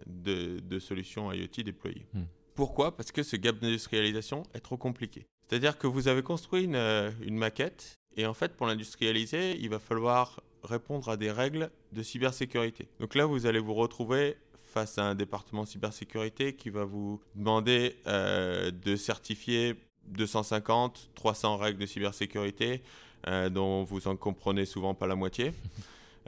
de, 0.06 0.78
solutions 0.78 1.32
IoT 1.32 1.62
déployées. 1.64 2.06
Hmm. 2.12 2.24
Pourquoi? 2.54 2.96
Parce 2.96 3.10
que 3.10 3.22
ce 3.22 3.36
gap 3.36 3.58
d'industrialisation 3.58 4.44
est 4.54 4.60
trop 4.60 4.76
compliqué. 4.76 5.26
C'est-à-dire 5.48 5.78
que 5.78 5.86
vous 5.86 6.06
avez 6.06 6.22
construit 6.22 6.64
une, 6.64 6.76
une 7.22 7.36
maquette 7.36 7.98
et 8.16 8.26
en 8.26 8.34
fait 8.34 8.54
pour 8.54 8.66
l'industrialiser, 8.66 9.58
il 9.58 9.70
va 9.70 9.78
falloir 9.78 10.40
répondre 10.62 11.08
à 11.08 11.16
des 11.16 11.32
règles 11.32 11.70
de 11.92 12.02
cybersécurité. 12.02 12.88
Donc 13.00 13.14
là, 13.14 13.24
vous 13.24 13.46
allez 13.46 13.60
vous 13.60 13.74
retrouver 13.74 14.36
face 14.68 14.98
à 14.98 15.04
un 15.04 15.14
département 15.14 15.64
cybersécurité 15.64 16.54
qui 16.54 16.70
va 16.70 16.84
vous 16.84 17.20
demander 17.34 17.96
euh, 18.06 18.70
de 18.70 18.96
certifier 18.96 19.74
250, 20.08 21.10
300 21.14 21.56
règles 21.56 21.78
de 21.78 21.86
cybersécurité 21.86 22.82
euh, 23.26 23.48
dont 23.48 23.82
vous 23.84 24.08
en 24.08 24.16
comprenez 24.16 24.64
souvent 24.64 24.94
pas 24.94 25.06
la 25.06 25.16
moitié. 25.16 25.52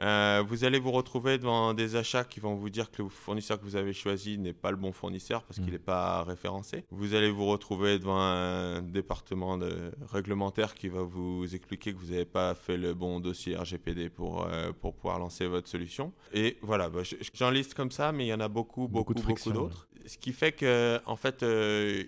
Euh, 0.01 0.43
vous 0.47 0.63
allez 0.63 0.79
vous 0.79 0.91
retrouver 0.91 1.37
devant 1.37 1.73
des 1.73 1.95
achats 1.95 2.23
qui 2.23 2.39
vont 2.39 2.55
vous 2.55 2.69
dire 2.69 2.89
que 2.89 3.03
le 3.03 3.09
fournisseur 3.09 3.59
que 3.59 3.63
vous 3.63 3.75
avez 3.75 3.93
choisi 3.93 4.37
n'est 4.37 4.53
pas 4.53 4.71
le 4.71 4.77
bon 4.77 4.91
fournisseur 4.91 5.43
parce 5.43 5.59
qu'il 5.59 5.71
n'est 5.71 5.77
mm. 5.77 5.83
pas 5.83 6.23
référencé. 6.23 6.85
Vous 6.89 7.13
allez 7.13 7.29
vous 7.29 7.45
retrouver 7.45 7.99
devant 7.99 8.19
un 8.19 8.81
département 8.81 9.57
de 9.57 9.91
réglementaire 10.11 10.73
qui 10.73 10.87
va 10.87 11.03
vous 11.03 11.53
expliquer 11.53 11.93
que 11.93 11.99
vous 11.99 12.11
n'avez 12.11 12.25
pas 12.25 12.55
fait 12.55 12.77
le 12.77 12.93
bon 12.93 13.19
dossier 13.19 13.55
RGPD 13.55 14.09
pour, 14.09 14.47
euh, 14.47 14.71
pour 14.71 14.95
pouvoir 14.95 15.19
lancer 15.19 15.45
votre 15.45 15.67
solution. 15.67 16.13
Et 16.33 16.57
voilà, 16.61 16.89
bah, 16.89 17.01
j'en 17.33 17.51
liste 17.51 17.75
comme 17.75 17.91
ça, 17.91 18.11
mais 18.11 18.25
il 18.25 18.29
y 18.29 18.33
en 18.33 18.39
a 18.39 18.47
beaucoup, 18.47 18.87
beaucoup, 18.87 19.13
beaucoup, 19.13 19.51
d'autres. 19.51 19.87
Ce 20.07 20.17
qui 20.17 20.33
fait 20.33 20.51
que, 20.51 20.99
en 21.05 21.15
fait, 21.15 21.43
euh, 21.43 22.03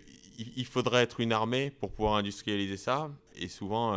il 0.58 0.66
faudrait 0.66 1.04
être 1.04 1.20
une 1.20 1.32
armée 1.32 1.70
pour 1.70 1.92
pouvoir 1.92 2.16
industrialiser 2.16 2.78
ça. 2.78 3.12
Et 3.36 3.48
souvent, 3.48 3.94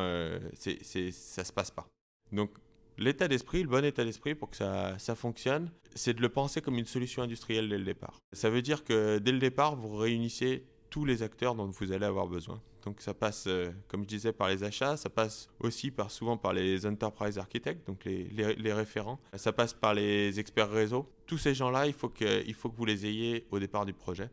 ça 0.54 0.70
ne 0.70 1.10
se 1.10 1.52
passe 1.52 1.70
pas. 1.70 1.88
Donc, 2.30 2.50
L'état 2.98 3.28
d'esprit, 3.28 3.62
le 3.62 3.68
bon 3.68 3.84
état 3.84 4.04
d'esprit 4.04 4.34
pour 4.34 4.50
que 4.50 4.56
ça, 4.56 4.98
ça 4.98 5.14
fonctionne, 5.14 5.70
c'est 5.94 6.14
de 6.14 6.22
le 6.22 6.28
penser 6.28 6.60
comme 6.62 6.78
une 6.78 6.86
solution 6.86 7.22
industrielle 7.22 7.68
dès 7.68 7.78
le 7.78 7.84
départ. 7.84 8.18
Ça 8.32 8.48
veut 8.48 8.62
dire 8.62 8.84
que 8.84 9.18
dès 9.18 9.32
le 9.32 9.38
départ, 9.38 9.76
vous 9.76 9.96
réunissez 9.96 10.64
tous 10.88 11.04
les 11.04 11.22
acteurs 11.22 11.54
dont 11.54 11.66
vous 11.66 11.92
allez 11.92 12.06
avoir 12.06 12.26
besoin. 12.26 12.60
Donc 12.84 13.00
ça 13.00 13.12
passe, 13.12 13.46
euh, 13.48 13.70
comme 13.88 14.02
je 14.04 14.08
disais, 14.08 14.32
par 14.32 14.48
les 14.48 14.62
achats, 14.62 14.96
ça 14.96 15.10
passe 15.10 15.48
aussi 15.58 15.90
par, 15.90 16.10
souvent 16.10 16.36
par 16.36 16.52
les 16.52 16.86
enterprise 16.86 17.36
architects, 17.36 17.84
donc 17.86 18.04
les, 18.04 18.24
les, 18.28 18.54
les 18.54 18.72
référents, 18.72 19.20
ça 19.34 19.52
passe 19.52 19.74
par 19.74 19.92
les 19.92 20.38
experts 20.38 20.70
réseau. 20.70 21.10
Tous 21.26 21.36
ces 21.36 21.52
gens-là, 21.54 21.88
il, 21.88 21.94
il 22.46 22.54
faut 22.54 22.70
que 22.70 22.76
vous 22.76 22.84
les 22.84 23.04
ayez 23.04 23.46
au 23.50 23.58
départ 23.58 23.84
du 23.84 23.92
projet. 23.92 24.30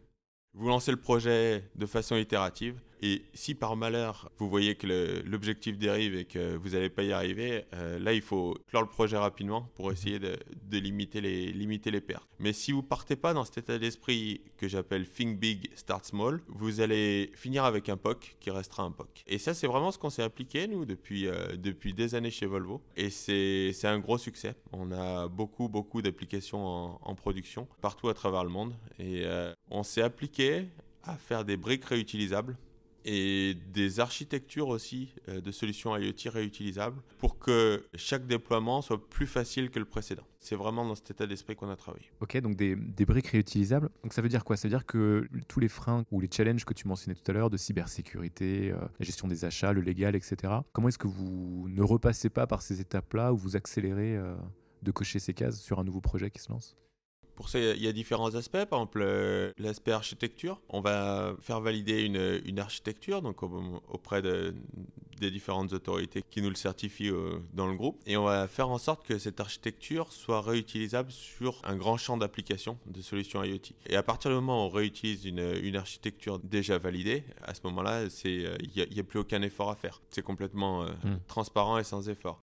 Vous 0.53 0.67
lancez 0.67 0.91
le 0.91 0.98
projet 0.98 1.67
de 1.75 1.86
façon 1.88 2.15
itérative 2.15 2.79
et 3.03 3.22
si 3.33 3.53
par 3.53 3.75
malheur 3.75 4.31
vous 4.38 4.50
voyez 4.50 4.75
que 4.75 4.88
l'objectif 5.25 5.77
dérive 5.77 6.15
et 6.15 6.24
que 6.24 6.55
vous 6.55 6.69
n'allez 6.69 6.89
pas 6.89 7.03
y 7.03 7.12
arriver, 7.12 7.65
euh, 7.74 8.00
là 8.00 8.13
il 8.13 8.22
faut 8.22 8.57
clore 8.69 8.83
le 8.83 8.88
projet 8.88 9.17
rapidement 9.17 9.69
pour 9.75 9.91
essayer 9.91 10.19
de, 10.19 10.38
limiter, 10.72 11.19
les, 11.19 12.01
pertes. 12.01 12.25
Mais 12.39 12.53
si 12.53 12.72
vous 12.72 12.81
partez 12.81 13.17
pas 13.17 13.33
dans 13.33 13.43
cet 13.43 13.57
état 13.57 13.77
d'esprit 13.77 14.41
que 14.55 14.69
j'appelle 14.69 15.05
Think 15.05 15.38
Big, 15.38 15.69
Start 15.75 16.05
Small, 16.05 16.41
vous 16.48 16.79
allez 16.79 17.29
finir 17.36 17.65
avec 17.65 17.89
un 17.89 17.98
POC 17.98 18.38
qui 18.39 18.51
restera 18.51 18.83
un 18.83 18.91
POC. 18.91 19.24
Et 19.27 19.38
ça 19.38 19.53
c'est 19.53 19.67
vraiment 19.67 19.91
ce 19.91 19.98
qu'on 19.98 20.10
s'est 20.10 20.24
appliqué 20.24 20.69
nous 20.69 20.86
depuis, 20.86 21.27
euh, 21.27 21.57
depuis 21.57 21.93
des 21.93 22.15
années 22.15 22.31
chez 22.31 22.45
Volvo 22.45 22.81
et 22.95 23.10
c'est 23.10 23.74
un 23.83 24.00
gros 24.00 24.17
succès. 24.17 24.55
On 24.72 24.93
a 24.93 25.27
beaucoup 25.27 25.67
beaucoup 25.67 26.01
d'applications 26.01 26.65
en, 26.65 27.01
en, 27.03 27.15
production 27.15 27.67
partout 27.81 28.07
à 28.07 28.13
travers 28.13 28.45
le 28.45 28.50
monde 28.50 28.74
et 28.98 29.24
euh, 29.25 29.53
on 29.69 29.83
s'est 29.83 30.01
appliqué 30.01 30.67
à 31.03 31.17
faire 31.17 31.43
des 31.43 31.57
briques 31.57 31.83
réutilisables 31.83 32.55
et 33.05 33.55
des 33.74 34.00
architectures 34.00 34.67
aussi 34.67 35.13
euh, 35.29 35.41
de 35.41 35.51
solutions 35.51 35.95
IoT 35.95 36.29
réutilisables 36.31 37.01
pour 37.17 37.39
que 37.39 37.86
chaque 37.95 38.27
déploiement 38.27 38.81
soit 38.81 39.10
plus 39.10 39.27
facile 39.27 39.69
que 39.69 39.79
le 39.79 39.86
précédent. 39.86 40.24
C'est 40.39 40.55
vraiment 40.55 40.86
dans 40.86 40.95
cet 40.95 41.12
état 41.12 41.27
d'esprit 41.27 41.55
qu'on 41.55 41.69
a 41.69 41.75
travaillé. 41.75 42.05
Ok, 42.19 42.38
donc 42.38 42.55
des, 42.55 42.75
briques 43.05 43.27
réutilisables. 43.27 43.89
Donc 44.03 44.13
ça 44.13 44.22
veut 44.22 44.29
dire 44.29 44.43
quoi? 44.43 44.57
Ça 44.57 44.67
veut 44.67 44.74
dire 44.74 44.86
que 44.86 45.27
tous 45.48 45.60
les 45.60 45.69
freins 45.69 46.03
ou 46.12 46.19
les 46.19 46.29
challenges 46.31 46.65
que 46.65 46.74
tu 46.74 46.88
mentionnais 46.88 47.15
tout 47.15 47.29
à 47.29 47.33
l'heure 47.33 47.50
de 47.50 47.57
cybersécurité, 47.57 48.72
euh, 48.72 48.77
la 49.00 49.05
gestion 49.05 49.27
des 49.27 49.45
achats, 49.45 49.74
le 49.74 49.81
légal, 49.81 50.15
etc. 50.15 50.53
Comment 50.74 50.89
est-ce 50.89 50.98
que 50.98 51.07
vous 51.07 51.67
ne 51.69 51.81
repassez 51.81 52.29
pas 52.29 52.48
par 52.48 52.62
ces 52.62 52.81
étapes-là 52.81 53.33
ou 53.33 53.38
vous 53.38 53.55
accélérez 53.55 54.17
euh, 54.17 54.36
de 54.81 54.91
cocher 54.91 55.19
ces 55.19 55.33
cases 55.33 55.60
sur 55.60 55.79
un 55.79 55.83
nouveau 55.83 56.01
projet 56.01 56.29
qui 56.29 56.41
se 56.41 56.51
lance? 56.51 56.75
Pour 57.36 57.50
ça, 57.50 57.60
il 57.60 57.82
y 57.82 57.88
a 57.88 57.92
différents 57.92 58.36
aspects. 58.36 58.66
Par 58.66 58.80
exemple, 58.80 59.02
euh, 59.04 59.52
l'aspect 59.58 59.92
architecture. 59.92 60.60
On 60.70 60.82
va 60.82 61.36
faire 61.42 61.62
valider 61.62 62.04
une, 62.04 62.42
une 62.46 62.60
architecture 62.60 63.22
donc 63.22 63.44
auprès 63.44 64.22
de, 64.22 64.54
des 65.20 65.32
différentes 65.32 65.74
autorités 65.74 66.24
qui 66.30 66.42
nous 66.42 66.50
le 66.50 66.56
certifient 66.56 67.10
euh, 67.10 67.40
dans 67.54 67.68
le 67.68 67.75
groupe. 67.75 68.02
Et 68.06 68.18
on 68.18 68.25
va 68.25 68.48
faire 68.48 68.70
en 68.70 68.78
sorte 68.78 69.06
que 69.06 69.18
cette 69.18 69.40
architecture 69.40 70.12
soit 70.12 70.42
réutilisable 70.42 71.12
sur 71.12 71.60
un 71.63 71.75
grand 71.75 71.98
champ 71.98 72.18
d'application 72.18 72.78
de 72.86 73.02
solutions 73.02 73.44
IoT. 73.44 73.74
Et 73.88 73.96
à 73.96 74.04
partir 74.04 74.32
du 74.32 74.36
moment 74.36 74.66
où 74.66 74.68
on 74.68 74.70
réutilise 74.70 75.25
une, 75.25 75.56
une 75.62 75.75
architecture 75.75 76.40
déjà 76.40 76.78
validée, 76.78 77.24
à 77.42 77.54
ce 77.54 77.62
moment-là, 77.66 78.04
il 78.25 78.60
n'y 78.75 78.82
a, 78.82 79.02
a, 79.02 79.04
plus 79.04 79.20
aucun 79.20 79.42
effort 79.42 79.70
à 79.70 79.75
faire. 79.75 80.02
C'est 80.10 80.22
complètement 80.22 80.84
euh, 80.84 80.90
mmh. 81.04 81.20
transparent 81.28 81.78
et 81.78 81.84
sans 81.84 82.10
effort. 82.10 82.43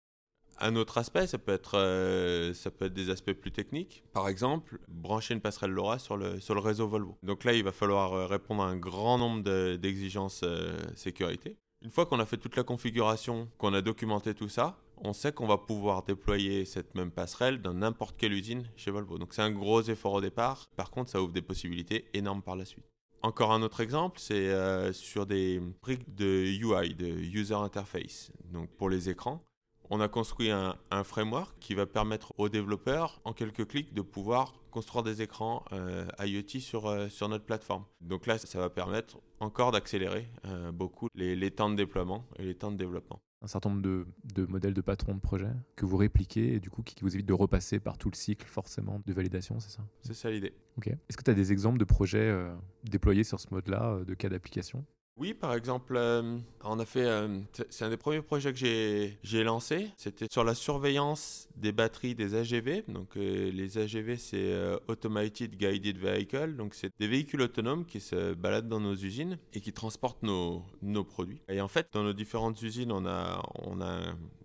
Un 0.60 0.74
autre 0.74 0.98
aspect, 0.98 1.26
ça 1.26 1.38
peut, 1.38 1.52
être, 1.52 1.78
euh, 1.78 2.52
ça 2.52 2.70
peut 2.70 2.86
être 2.86 2.94
des 2.94 3.10
aspects 3.10 3.32
plus 3.32 3.52
techniques. 3.52 4.02
Par 4.12 4.28
exemple, 4.28 4.80
brancher 4.88 5.34
une 5.34 5.40
passerelle 5.40 5.70
LoRa 5.70 5.98
sur 5.98 6.16
le, 6.16 6.40
réseau 6.50 6.88
Volvo. 6.88 7.16
Donc 7.22 7.44
là, 7.44 7.52
il 7.52 7.62
va 7.62 7.70
falloir 7.70 8.12
euh, 8.12 8.26
répondre 8.26 8.62
à 8.62 8.66
un 8.66 8.76
grand 8.76 9.18
nombre 9.18 9.76
d'exigences 9.76 10.40
euh, 10.42 10.76
sécurité. 10.96 11.56
Une 11.82 11.90
fois 11.90 12.06
qu'on 12.06 12.18
a 12.18 12.26
fait 12.26 12.38
toute 12.38 12.56
la 12.56 12.64
configuration, 12.64 13.48
qu'on 13.56 13.72
a 13.72 13.82
documenté 13.82 14.34
tout 14.34 14.48
ça, 14.48 14.76
on 14.96 15.12
sait 15.12 15.30
qu'on 15.30 15.46
va 15.46 15.58
pouvoir 15.58 16.02
déployer 16.02 16.64
cette 16.64 16.96
même 16.96 17.12
passerelle 17.12 17.62
dans 17.62 17.74
n'importe 17.74 18.16
quelle 18.16 18.32
usine 18.32 18.64
chez 18.74 18.90
Volvo. 18.90 19.16
Donc 19.18 19.34
c'est 19.34 19.42
un 19.42 19.52
gros 19.52 19.82
effort 19.82 20.14
au 20.14 20.20
départ. 20.20 20.68
Par 20.76 20.90
contre, 20.90 21.10
ça 21.10 21.22
ouvre 21.22 21.32
des 21.32 21.42
possibilités 21.42 22.06
énormes 22.14 22.42
par 22.42 22.56
la 22.56 22.64
suite. 22.64 22.90
Encore 23.22 23.52
un 23.52 23.62
autre 23.62 23.80
exemple, 23.80 24.18
c'est 24.18 24.92
sur 24.92 25.26
des 25.26 25.60
briques 25.82 26.14
de 26.14 26.26
UI, 26.26 26.94
de 26.94 27.06
User 27.06 27.54
Interface, 27.54 28.30
donc 28.52 28.70
pour 28.70 28.88
les 28.88 29.08
écrans 29.08 29.44
on 29.90 30.00
a 30.00 30.09
construit 30.09 30.50
un, 30.50 30.76
un, 30.90 31.04
framework 31.04 31.57
qui 31.61 31.75
va 31.75 31.87
permettre 31.87 32.33
aux 32.38 32.49
développeurs, 32.49 33.21
en 33.25 33.33
quelques 33.33 33.66
clics, 33.66 33.95
de 33.95 34.02
pouvoir 34.02 34.54
construire 34.71 35.02
des 35.02 35.23
écrans 35.23 35.64
euh, 35.73 36.07
IoT 36.21 36.61
sur, 36.61 36.87
euh, 36.87 37.09
sur 37.09 37.28
notre 37.28 37.45
plateforme. 37.45 37.85
Donc 38.00 38.26
là, 38.26 38.38
ça 38.38 38.59
va 38.59 38.71
permettre 38.71 39.18
encore 39.40 39.73
d'accélérer 39.73 40.28
euh, 40.45 40.73
beaucoup 40.73 41.09
les, 41.14 41.35
les, 41.37 41.50
temps 41.50 41.71
de 41.71 41.76
déploiement 41.76 42.25
et 42.38 42.45
les 42.45 42.54
temps 42.54 42.71
de 42.71 42.76
développement. 42.76 43.21
Un 43.40 43.47
certain 43.47 43.71
nombre 43.71 43.83
de, 43.83 44.07
de 44.35 44.47
modèles 44.47 44.75
de 44.75 44.80
patrons 44.80 45.14
de 45.14 45.21
projet 45.21 45.50
que 45.76 45.87
vous 45.87 45.97
répliquez 45.97 46.54
et 46.54 46.61
du 46.61 46.71
coup 46.71 46.83
qui 46.83 46.97
vous 47.02 47.14
évite 47.14 47.26
de 47.26 47.33
repasser 47.33 47.78
par 47.78 47.97
tout 47.97 48.11
le 48.11 48.16
cycle 48.16 48.47
forcément 48.47 49.00
de 49.07 49.12
validation, 49.12 49.61
c'est 49.61 49.71
ça? 49.71 49.85
C'est 50.02 50.14
ça 50.14 50.28
l'idée. 50.28 50.54
Ok. 50.76 50.88
Est-ce 50.88 51.16
que 51.16 51.23
tu 51.23 51.30
as 51.30 51.35
des 51.35 51.52
exemples 51.52 51.78
de 51.78 51.85
projets 51.85 52.37
déployés 52.83 53.23
sur 53.23 53.38
ce 53.38 53.47
mode-là, 53.52 54.00
de 54.04 54.14
cas 54.14 54.28
d'application? 54.28 54.85
Oui, 55.18 55.34
par 55.34 55.54
exemple, 55.54 55.96
euh, 55.96 56.38
on 56.62 56.78
a 56.78 56.84
fait. 56.84 57.04
Euh, 57.04 57.40
c'est 57.70 57.84
un 57.84 57.90
des 57.90 57.96
premiers 57.96 58.22
projets 58.22 58.52
que 58.52 58.58
j'ai 58.58 59.44
lancé. 59.44 59.90
C'était 59.96 60.26
sur 60.30 60.44
la 60.44 60.54
surveillance 60.54 61.48
des 61.56 61.72
batteries 61.72 62.14
des 62.14 62.34
AGV. 62.34 62.84
Donc, 62.88 63.16
euh, 63.16 63.50
les 63.50 63.78
AGV, 63.78 64.16
c'est 64.16 64.54
Automated 64.87 65.56
Guided 65.56 65.98
Vehicle. 65.98 66.54
Donc, 66.56 66.75
c'est 66.75 66.90
des 66.98 67.08
véhicules 67.08 67.42
autonomes 67.42 67.84
qui 67.84 68.00
se 68.00 68.34
baladent 68.34 68.68
dans 68.68 68.80
nos 68.80 68.94
usines 68.94 69.38
et 69.52 69.60
qui 69.60 69.72
transportent 69.72 70.22
nos, 70.22 70.62
nos 70.82 71.04
produits. 71.04 71.40
Et 71.48 71.60
en 71.60 71.68
fait, 71.68 71.88
dans 71.92 72.04
nos 72.04 72.12
différentes 72.12 72.60
usines, 72.62 72.92
on 72.92 73.04
a, 73.06 73.42
on 73.64 73.80
a 73.80 74.00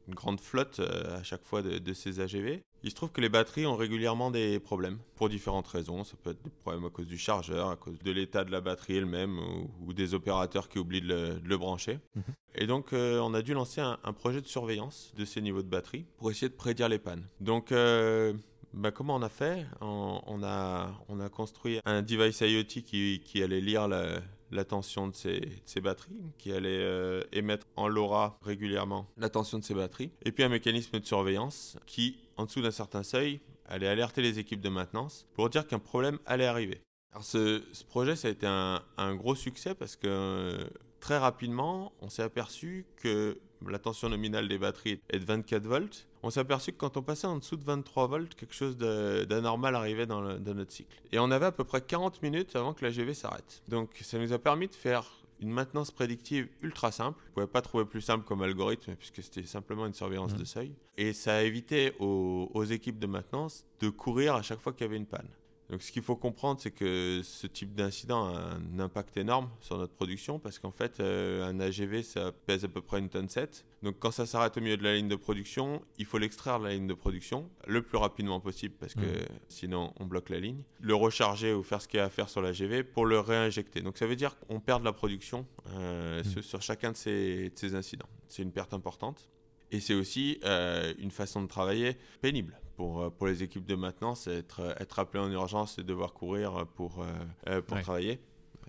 une 0.08 0.16
grande 0.16 0.40
flotte 0.40 0.80
à 0.80 1.24
chaque 1.24 1.44
fois 1.44 1.62
de, 1.62 1.78
de 1.78 1.94
ces 1.94 2.20
AGV. 2.20 2.62
Il 2.84 2.90
se 2.90 2.96
trouve 2.96 3.12
que 3.12 3.22
les 3.22 3.30
batteries 3.30 3.66
ont 3.66 3.78
régulièrement 3.78 4.30
des 4.30 4.60
problèmes 4.60 5.00
pour 5.16 5.30
différentes 5.30 5.68
raisons. 5.68 6.04
Ça 6.04 6.16
peut 6.22 6.32
être 6.32 6.44
des 6.44 6.50
problèmes 6.50 6.84
à 6.86 6.90
cause 6.90 7.08
du 7.08 7.18
chargeur, 7.18 7.70
à 7.70 7.78
cause 7.78 7.98
de 8.00 8.12
l'état 8.12 8.44
de 8.44 8.52
la 8.52 8.60
batterie 8.60 8.98
elle-même 8.98 9.40
ou, 9.40 9.72
ou, 9.86 9.94
des 9.94 10.14
opérateurs 10.14 10.68
qui 10.68 10.80
oublient 10.80 11.02
de 11.02 11.08
le, 11.08 11.40
de 11.40 11.48
le 11.48 11.58
brancher. 11.58 12.00
Mmh. 12.16 12.22
Et 12.56 12.68
donc, 12.68 12.92
euh, 12.92 13.20
on 13.20 13.34
a 13.34 13.42
dû 13.42 13.54
lancer 13.54 13.80
un, 13.80 13.98
un, 14.04 14.12
projet 14.12 14.42
de 14.42 14.48
surveillance 14.48 15.14
de 15.16 15.24
ces 15.24 15.42
niveaux 15.42 15.62
de 15.62 15.70
batterie 15.70 16.06
pour 16.18 16.30
essayer 16.30 16.50
de 16.50 16.56
prédire 16.56 16.90
les 16.90 17.00
pannes. 17.00 17.26
Donc, 17.40 17.72
euh, 17.72 18.34
bah, 18.74 18.92
comment 18.92 19.16
on 19.16 19.22
a 19.22 19.30
fait? 19.30 19.66
On, 19.80 20.20
on, 20.28 20.44
a, 20.44 20.92
on 21.08 21.22
a 21.22 21.30
construit 21.30 21.80
un 21.86 22.02
device 22.02 22.42
IoT 22.42 22.84
qui, 22.84 23.22
qui 23.24 23.42
allait 23.42 23.62
lire 23.62 23.88
la, 23.88 24.20
la 24.54 24.66
tension 24.66 25.08
de 25.08 25.16
ces, 25.16 25.82
batteries, 25.82 26.16
qui 26.38 26.52
allait 26.52 26.70
euh, 26.70 27.22
émettre 27.32 27.68
en 27.76 27.88
LoRa 27.88 28.38
régulièrement 28.42 29.08
la 29.18 29.30
tension 29.30 29.60
de 29.60 29.64
ces 29.64 29.74
batteries, 29.74 30.12
et 30.24 30.32
puis 30.32 30.44
un 30.44 30.50
mécanisme 30.50 31.00
de 31.00 31.06
surveillance 31.06 31.78
qui, 31.86 32.18
en 32.38 32.46
dessous 32.46 32.62
d'un 32.62 32.72
certain 32.72 33.04
seuil, 33.04 33.42
allait 33.66 33.88
alerter 33.88 34.22
les 34.22 34.40
équipes 34.40 34.62
de 34.62 34.70
maintenance 34.70 35.26
pour 35.34 35.50
dire 35.50 35.68
qu'un 35.68 35.80
problème 35.80 36.20
allait 36.26 36.46
arriver. 36.46 36.82
Alors 37.12 37.24
ce, 37.24 37.62
projet, 37.86 38.16
ça 38.16 38.28
a 38.28 38.32
été 38.32 38.48
un, 38.48 38.82
un 38.98 39.16
gros 39.16 39.36
succès 39.36 39.76
parce 39.76 39.96
que 39.96 40.08
euh, 40.08 40.66
très 41.00 41.18
rapidement, 41.18 41.94
on 42.02 42.10
s'est 42.10 42.24
aperçu 42.24 42.86
que 42.98 43.40
la 43.68 43.80
tension 43.80 44.10
nominale 44.10 44.48
des 44.48 44.58
batteries 44.58 45.00
est 45.10 45.20
de 45.20 45.26
24 45.26 45.68
volts. 45.68 46.08
On 46.24 46.30
s'est 46.30 46.39
aperçu 46.39 46.72
que 46.72 46.77
quand 46.77 46.96
on 46.96 47.01
passait 47.01 47.27
en 47.27 47.38
dessous 47.38 47.58
de 47.58 47.65
23 47.65 48.08
volts, 48.08 48.34
quelque 48.36 48.56
chose 48.56 48.77
d'anormal 48.77 49.75
arrivait 49.75 50.06
dans, 50.06 50.22
le, 50.22 50.39
dans, 50.39 50.53
notre 50.53 50.72
cycle. 50.72 50.96
Et 51.12 51.20
on 51.20 51.30
avait 51.32 51.48
à 51.48 51.51
peu 51.51 51.65
près 51.65 51.82
40 51.82 52.24
minutes 52.24 52.56
avant 52.56 52.74
que 52.74 52.84
la 52.86 52.92
GV 52.92 53.13
s'arrête. 53.13 53.62
Donc 53.68 53.89
ça 54.01 54.18
nous 54.18 54.32
a 54.32 54.39
permis 54.39 54.70
de 54.70 54.75
faire 54.75 55.06
une 55.42 55.50
maintenance 55.50 55.92
prédictive 55.92 56.48
ultra 56.62 56.94
simple. 56.94 57.20
Vous 57.20 57.42
ne 57.42 57.46
pouvez 57.46 57.48
pas 57.48 57.62
trouver 57.62 57.84
plus 57.84 58.00
simple 58.00 58.24
comme 58.25 58.42
algorithme 58.42 58.96
puisque 58.96 59.22
c'était 59.22 59.46
simplement 59.46 59.86
une 59.86 59.94
surveillance 59.94 60.34
mmh. 60.34 60.38
de 60.38 60.46
seuil. 60.46 60.72
Et 60.98 61.12
ça 61.12 61.36
a 61.36 61.42
évité 61.42 61.94
aux, 62.00 62.50
aux 62.53 62.63
équipes 62.63 63.00
de 63.00 63.08
maintenance 63.08 63.65
de 63.82 63.89
courir 63.89 64.36
à 64.36 64.42
chaque 64.42 64.62
fois 64.62 64.72
qu'il 64.72 64.86
y 64.86 64.89
avait 64.89 64.98
une 64.98 65.06
panne. 65.06 65.27
Donc 65.70 65.82
ce 65.82 65.91
qu'il 65.91 66.03
faut 66.03 66.15
comprendre, 66.15 66.60
c'est 66.60 66.72
que 66.72 67.22
ce 67.24 67.48
type 67.48 67.74
d'incident 67.74 68.25
a 68.25 68.55
un 68.55 68.79
impact 68.79 69.17
énorme 69.17 69.50
sur 69.62 69.77
notre 69.77 69.93
production 69.93 70.39
parce 70.39 70.60
qu'en 70.60 70.72
fait, 70.72 71.00
euh, 71.00 71.46
un 71.46 71.60
AGV, 71.60 72.03
ça 72.03 72.32
pèse 72.46 72.65
à 72.65 72.67
peu 72.67 72.82
près 72.82 73.00
une 73.00 73.10
tonne 73.10 73.29
7. 73.29 73.65
Donc 73.82 73.96
quand 74.00 74.12
ça 74.12 74.25
s'arrête 74.25 74.58
au 74.58 74.62
milieu 74.62 74.77
de 74.77 74.84
la 74.84 74.96
ligne 74.96 75.08
de 75.08 75.15
production, 75.15 75.82
il 75.98 76.05
faut 76.05 76.17
l'extraire 76.17 76.60
de 76.60 76.65
la 76.65 76.74
ligne 76.74 76.88
de 76.88 76.93
production 76.93 77.50
le 77.67 77.82
plus 77.82 77.98
rapidement 77.98 78.39
possible 78.39 78.75
parce 78.79 78.93
que 78.93 79.01
mmh. 79.01 79.27
sinon 79.50 79.93
on 80.00 80.05
bloque 80.05 80.29
la 80.29 80.39
ligne. 80.39 80.62
Le 80.79 80.96
recharger 80.96 81.53
ou 81.53 81.63
faire 81.63 81.82
ce 81.82 81.88
qu'il 81.88 81.98
y 81.98 82.01
a 82.01 82.05
à 82.05 82.10
faire 82.10 82.29
sur 82.29 82.41
l'AGV 82.41 82.84
pour 82.84 83.05
le 83.05 83.20
réinjecter. 83.20 83.82
Donc 83.82 83.98
ça 83.98 84.05
veut 84.05 84.15
dire 84.15 84.38
qu'on 84.39 84.60
perd 84.60 84.84
la 84.84 84.93
production 84.93 85.46
euh, 85.70 86.22
mmh. 86.22 86.24
sur, 86.25 86.43
sur, 86.43 86.62
chacun 86.62 86.91
de 86.91 86.98
ces, 86.98 87.50
de 87.50 87.58
ces 87.58 87.75
incidents. 87.75 88.10
C'est 88.27 88.43
une 88.43 88.51
perte 88.51 88.74
importante. 88.74 89.29
Et 89.74 89.80
c'est 89.80 89.96
aussi 89.96 90.39
euh, 90.46 90.94
une 91.00 91.12
façon 91.12 91.42
de 91.42 91.48
travailler 91.48 91.98
pénible 92.22 92.58
pour, 92.75 93.01
euh, 93.01 93.10
pour 93.10 93.27
les 93.27 93.44
équipes 93.44 93.65
de 93.65 93.75
maintenance, 93.75 94.27
être, 94.27 94.75
être 94.80 95.00
appelé 95.00 95.22
en 95.22 95.32
urgence 95.32 95.80
et 95.80 95.84
devoir 95.84 96.13
courir 96.13 96.65
pour, 96.75 97.03
euh, 97.48 97.62
pour 97.62 97.77
ouais. 97.77 97.84
travailler. 97.84 98.20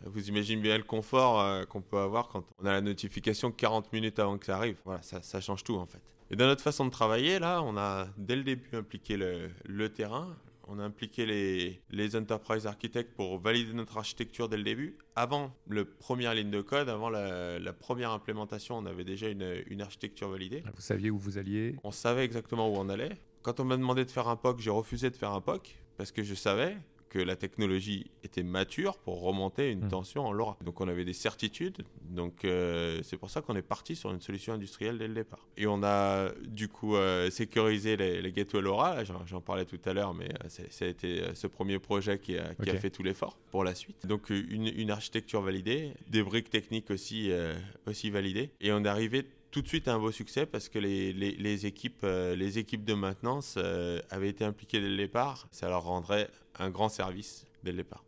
Vous 0.06 0.28
imaginez 0.28 0.60
bien 0.60 0.76
le 0.76 0.84
confort 0.84 1.40
euh, 1.40 1.64
qu'on 1.64 1.80
peut 1.80 1.98
avoir 1.98 2.28
quand 2.28 2.44
on 2.58 2.66
a 2.66 2.72
la 2.72 2.80
notification 2.80 3.50
40 3.50 3.92
minutes 3.92 4.18
avant 4.18 4.38
que 4.38 4.46
ça 4.46 4.56
arrive. 4.56 4.76
Voilà, 4.84 5.02
ça, 5.02 5.22
ça 5.22 5.40
change 5.40 5.64
tout 5.64 5.76
en 5.76 5.86
fait. 5.86 6.00
Et 6.30 6.36
dans 6.36 6.46
notre 6.46 6.62
façon 6.62 6.84
de 6.86 6.90
travailler, 6.90 7.38
là, 7.38 7.62
on 7.62 7.76
a 7.76 8.08
dès 8.16 8.36
le 8.36 8.44
début 8.44 8.76
impliqué 8.76 9.16
le, 9.16 9.50
le 9.64 9.88
terrain. 9.90 10.34
On 10.68 10.78
a 10.78 10.82
impliqué 10.82 11.26
les, 11.26 11.80
les 11.90 12.16
enterprise 12.16 12.66
architects 12.66 13.14
pour 13.14 13.38
valider 13.38 13.72
notre 13.72 13.98
architecture 13.98 14.48
dès 14.48 14.56
le 14.56 14.62
début. 14.62 14.98
Avant 15.16 15.54
le 15.68 15.84
première 15.84 16.34
ligne 16.34 16.50
de 16.50 16.60
code, 16.60 16.88
avant 16.88 17.10
la, 17.10 17.58
la 17.58 17.72
première 17.72 18.10
implémentation, 18.10 18.76
on 18.76 18.86
avait 18.86 19.04
déjà 19.04 19.28
une, 19.28 19.62
une 19.66 19.82
architecture 19.82 20.28
validée. 20.28 20.62
Vous 20.74 20.80
saviez 20.80 21.10
où 21.10 21.18
vous 21.18 21.38
alliez? 21.38 21.76
On 21.84 21.90
savait 21.90 22.24
exactement 22.24 22.68
où 22.68 22.76
on 22.76 22.88
allait. 22.88 23.16
Quand 23.42 23.60
on 23.60 23.64
m'a 23.64 23.76
demandé 23.76 24.04
de 24.04 24.10
faire 24.10 24.28
un 24.28 24.36
POC, 24.36 24.60
j'ai 24.60 24.70
refusé 24.70 25.10
de 25.10 25.16
faire 25.16 25.32
un 25.32 25.40
POC 25.40 25.76
parce 25.96 26.10
que 26.12 26.22
je 26.22 26.34
savais 26.34 26.76
que 27.14 27.20
la 27.20 27.36
technologie 27.36 28.10
était 28.24 28.42
mature 28.42 28.98
pour 28.98 29.20
remonter 29.22 29.70
une 29.70 29.84
Hmm. 29.84 29.88
tension 29.88 30.26
en 30.26 30.32
LoRa. 30.32 30.56
Donc 30.64 30.80
on 30.80 30.88
avait 30.88 31.04
des 31.04 31.12
certitudes. 31.12 31.82
Donc 32.02 32.44
euh, 32.44 33.00
c'est 33.04 33.16
pour 33.16 33.30
ça 33.30 33.40
qu'on 33.40 33.54
est 33.54 33.62
parti 33.62 33.94
sur 33.94 34.10
une 34.10 34.20
solution 34.20 34.52
industrielle 34.52 34.98
dès 34.98 35.06
le 35.06 35.14
départ. 35.14 35.46
Et 35.56 35.68
on 35.68 35.84
a 35.84 36.30
du 36.44 36.66
coup 36.66 36.96
euh, 36.96 37.30
sécurisé 37.30 37.96
les, 37.96 38.20
les 38.20 38.32
gateways 38.32 38.62
LoRa. 38.62 39.04
J'en 39.04 39.40
parlais 39.40 39.64
tout 39.64 39.78
à 39.84 39.92
l'heure, 39.92 40.12
mais 40.12 40.28
euh, 40.28 40.48
ça 40.48 40.84
a 40.84 40.88
été 40.88 41.22
ce 41.34 41.46
premier 41.46 41.78
projet 41.78 42.18
qui 42.18 42.36
a, 42.36 42.52
qui 42.56 42.68
a 42.70 42.72
Ok. 42.74 42.80
fait 42.80 42.90
tout 42.90 43.04
l'effort 43.04 43.38
pour 43.52 43.62
la 43.62 43.76
suite. 43.76 44.06
Donc 44.08 44.30
une, 44.30 44.66
une 44.66 44.90
architecture 44.90 45.40
validée, 45.40 45.92
des 46.08 46.24
briques 46.24 46.50
techniques 46.50 46.90
aussi, 46.90 47.30
euh, 47.30 47.54
aussi 47.86 48.10
validées. 48.10 48.50
Et 48.60 48.72
on 48.72 48.84
est 48.84 48.88
arrivé 48.88 49.24
tout 49.52 49.62
de 49.62 49.68
suite 49.68 49.86
à 49.86 49.94
un 49.94 50.00
beau 50.00 50.10
succès 50.10 50.46
parce 50.46 50.68
que 50.68 50.80
les, 50.80 51.12
les, 51.12 51.30
les 51.36 51.66
équipes, 51.66 52.00
euh, 52.02 52.34
les 52.34 52.58
équipes 52.58 52.84
de 52.84 52.94
maintenance 52.94 53.54
euh, 53.56 54.00
avaient 54.10 54.30
été 54.30 54.44
impliquées 54.44 54.80
dès 54.80 54.88
le 54.88 54.96
départ. 54.96 55.46
Ça 55.52 55.68
leur 55.68 55.84
rendrait 55.84 56.28
un 56.58 56.70
grand 56.70 56.88
service 56.88 57.46
dès 57.62 57.70
le 57.72 57.78
départ. 57.78 58.04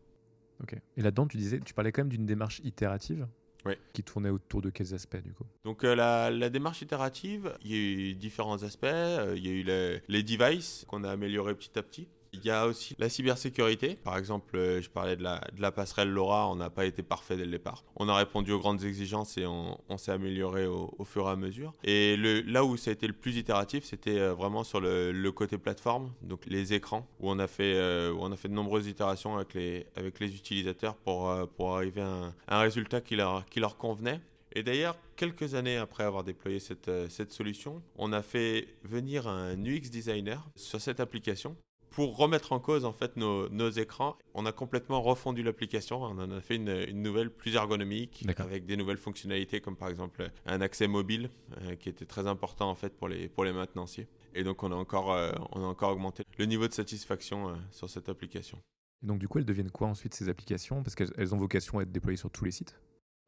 Ok. 0.63 0.75
Et 0.97 1.03
là-dedans, 1.03 1.27
tu 1.27 1.37
disais, 1.37 1.61
tu 1.61 1.75
parlais 1.75 1.93
quand 1.93 2.01
même 2.03 2.09
d'une 2.09 2.25
démarche 2.27 2.61
itérative 2.65 3.27
Oui. 3.67 3.75
qui 3.93 4.03
tournait 4.03 4.31
autour 4.31 4.63
de 4.63 4.71
quels 4.71 4.95
aspects 4.95 5.23
du 5.23 5.33
coup? 5.35 5.45
Donc 5.65 5.85
euh, 5.85 5.95
la, 5.95 6.31
la 6.31 6.49
démarche 6.49 6.81
itérative, 6.83 7.53
il 7.63 7.71
y 7.71 7.75
a 7.75 7.77
eu 8.11 8.15
différents 8.15 8.63
aspects. 8.63 8.85
Euh, 8.87 9.35
il 9.37 9.45
y 9.47 9.49
a 9.49 9.53
eu 9.53 9.63
les, 9.63 10.03
les 10.09 10.23
devices 10.23 10.85
qu'on 10.89 11.05
a 11.05 11.11
améliorés 11.11 11.55
petit 11.55 11.79
à 11.79 11.83
petit. 11.83 12.09
Il 12.37 12.47
y 12.47 12.51
a 12.51 12.67
aussi 12.67 12.95
la 12.99 13.09
cybersécurité. 13.09 13.97
Par 13.97 14.19
exemple, 14.19 14.57
euh, 14.57 14.83
je 14.83 14.91
parlais 14.91 15.17
de 15.17 15.23
la, 15.23 15.73
passerelle 15.73 16.11
LoRa, 16.11 16.49
on 16.49 16.57
n'a 16.57 16.71
pas 16.71 16.85
été 16.85 17.03
parfait 17.03 17.37
dès 17.37 17.45
le 17.45 17.51
départ. 17.51 17.85
On 17.97 18.09
a 18.09 18.15
répondu 18.15 18.53
aux 18.53 18.59
grandes 18.59 18.85
exigences 18.85 19.39
et 19.39 19.47
on, 19.47 19.79
s'est 19.97 20.13
amélioré 20.13 20.67
au, 20.67 21.05
fur 21.05 21.27
et 21.29 21.31
à 21.31 21.37
mesure. 21.37 21.73
Et 21.83 22.17
là 22.17 22.65
où 22.65 22.77
ça 22.77 22.91
a 22.91 22.93
été 22.93 23.07
le 23.07 23.15
plus 23.15 23.37
itératif, 23.37 23.85
c'était 23.85 24.19
euh, 24.19 24.35
vraiment 24.35 24.65
sur 24.65 24.81
le, 24.81 25.31
côté 25.31 25.59
plateforme, 25.59 26.13
donc 26.23 26.47
les 26.47 26.73
écrans, 26.73 27.07
où 27.21 27.31
on 27.31 27.39
a 27.39 27.47
fait, 27.47 27.75
euh, 27.77 28.13
où 28.13 28.19
on 28.21 28.33
a 28.33 28.37
fait 28.37 28.49
de 28.49 28.55
nombreuses 28.55 28.87
itérations 28.87 29.37
avec 29.37 29.55
les, 29.55 29.87
utilisateurs 30.21 30.97
pour, 30.97 31.31
arriver 31.75 32.03
à 32.03 32.33
un, 32.49 32.61
résultat 32.61 33.01
qui 33.01 33.17
leur, 33.17 33.77
convenait. 33.79 34.21
Et 34.53 34.63
d'ailleurs, 34.63 34.97
quelques 35.17 35.55
années 35.55 35.77
après 35.77 36.05
avoir 36.05 36.25
déployé 36.25 36.59
cette 36.59 37.33
solution, 37.33 37.83
on 37.97 38.13
a 38.13 38.23
fait 38.23 38.69
venir 38.85 39.27
un 39.27 39.57
UX 39.63 39.91
designer 39.91 40.49
sur 40.55 40.81
cette 40.81 41.01
application 41.01 41.57
pour 41.97 42.19
remettre 42.19 42.53
en 42.53 42.61
cause 42.61 42.85
en 42.85 42.93
fait 42.93 43.17
nos, 43.17 43.49
nos 43.49 43.71
écrans. 43.71 44.19
On 44.35 44.45
a 44.45 44.53
complètement 44.53 45.01
refondu 45.01 45.43
l'application. 45.43 46.03
On 46.03 46.19
en 46.19 46.31
a 46.31 46.43
fait 46.43 46.57
une, 46.57 46.69
une 46.69 47.01
nouvelle 47.01 47.31
plus 47.31 47.55
ergonomique 47.55 48.27
avec 48.37 48.67
des 48.67 48.77
nouvelles 48.77 48.99
fonctionnalités 48.99 49.63
comme 49.63 49.77
par 49.77 49.89
exemple 49.89 50.31
un 50.45 50.61
accès 50.61 50.89
mobile 50.89 51.31
euh, 51.63 51.75
qui 51.75 51.89
était 51.89 52.05
très 52.05 52.27
important 52.27 52.69
en 52.69 52.75
fait 52.75 52.95
pour 52.95 53.09
les, 53.09 53.31
pour 53.31 53.45
les 53.45 53.55
maintenanciers. 53.55 54.09
Et 54.35 54.45
donc 54.45 54.63
on 54.63 54.73
a 54.73 54.75
encore, 54.75 55.11
euh, 55.11 55.33
on 55.53 55.63
a 55.63 55.67
encore 55.67 55.93
augmenté 55.93 56.23
le 56.37 56.45
niveau 56.45 56.69
de 56.69 56.75
satisfaction 56.75 57.49
euh, 57.49 57.55
sur 57.71 57.89
cette 57.89 58.11
application. 58.11 58.59
Et 59.03 59.07
donc 59.07 59.19
du 59.19 59.27
coup, 59.27 59.39
elles 59.39 59.47
deviennent 59.47 59.71
quoi 59.71 59.89
ensuite 59.89 60.13
ces 60.13 60.29
applications? 60.29 60.83
Parce 60.83 60.95
qu'elles 60.97 61.15
elles 61.17 61.35
ont 61.35 61.39
vocation 61.39 61.79
à 61.79 61.83
être 61.83 61.93
déployées 61.93 62.19
sur 62.19 62.31
tous 62.31 62.45
les 62.45 62.51
sites? 62.51 62.79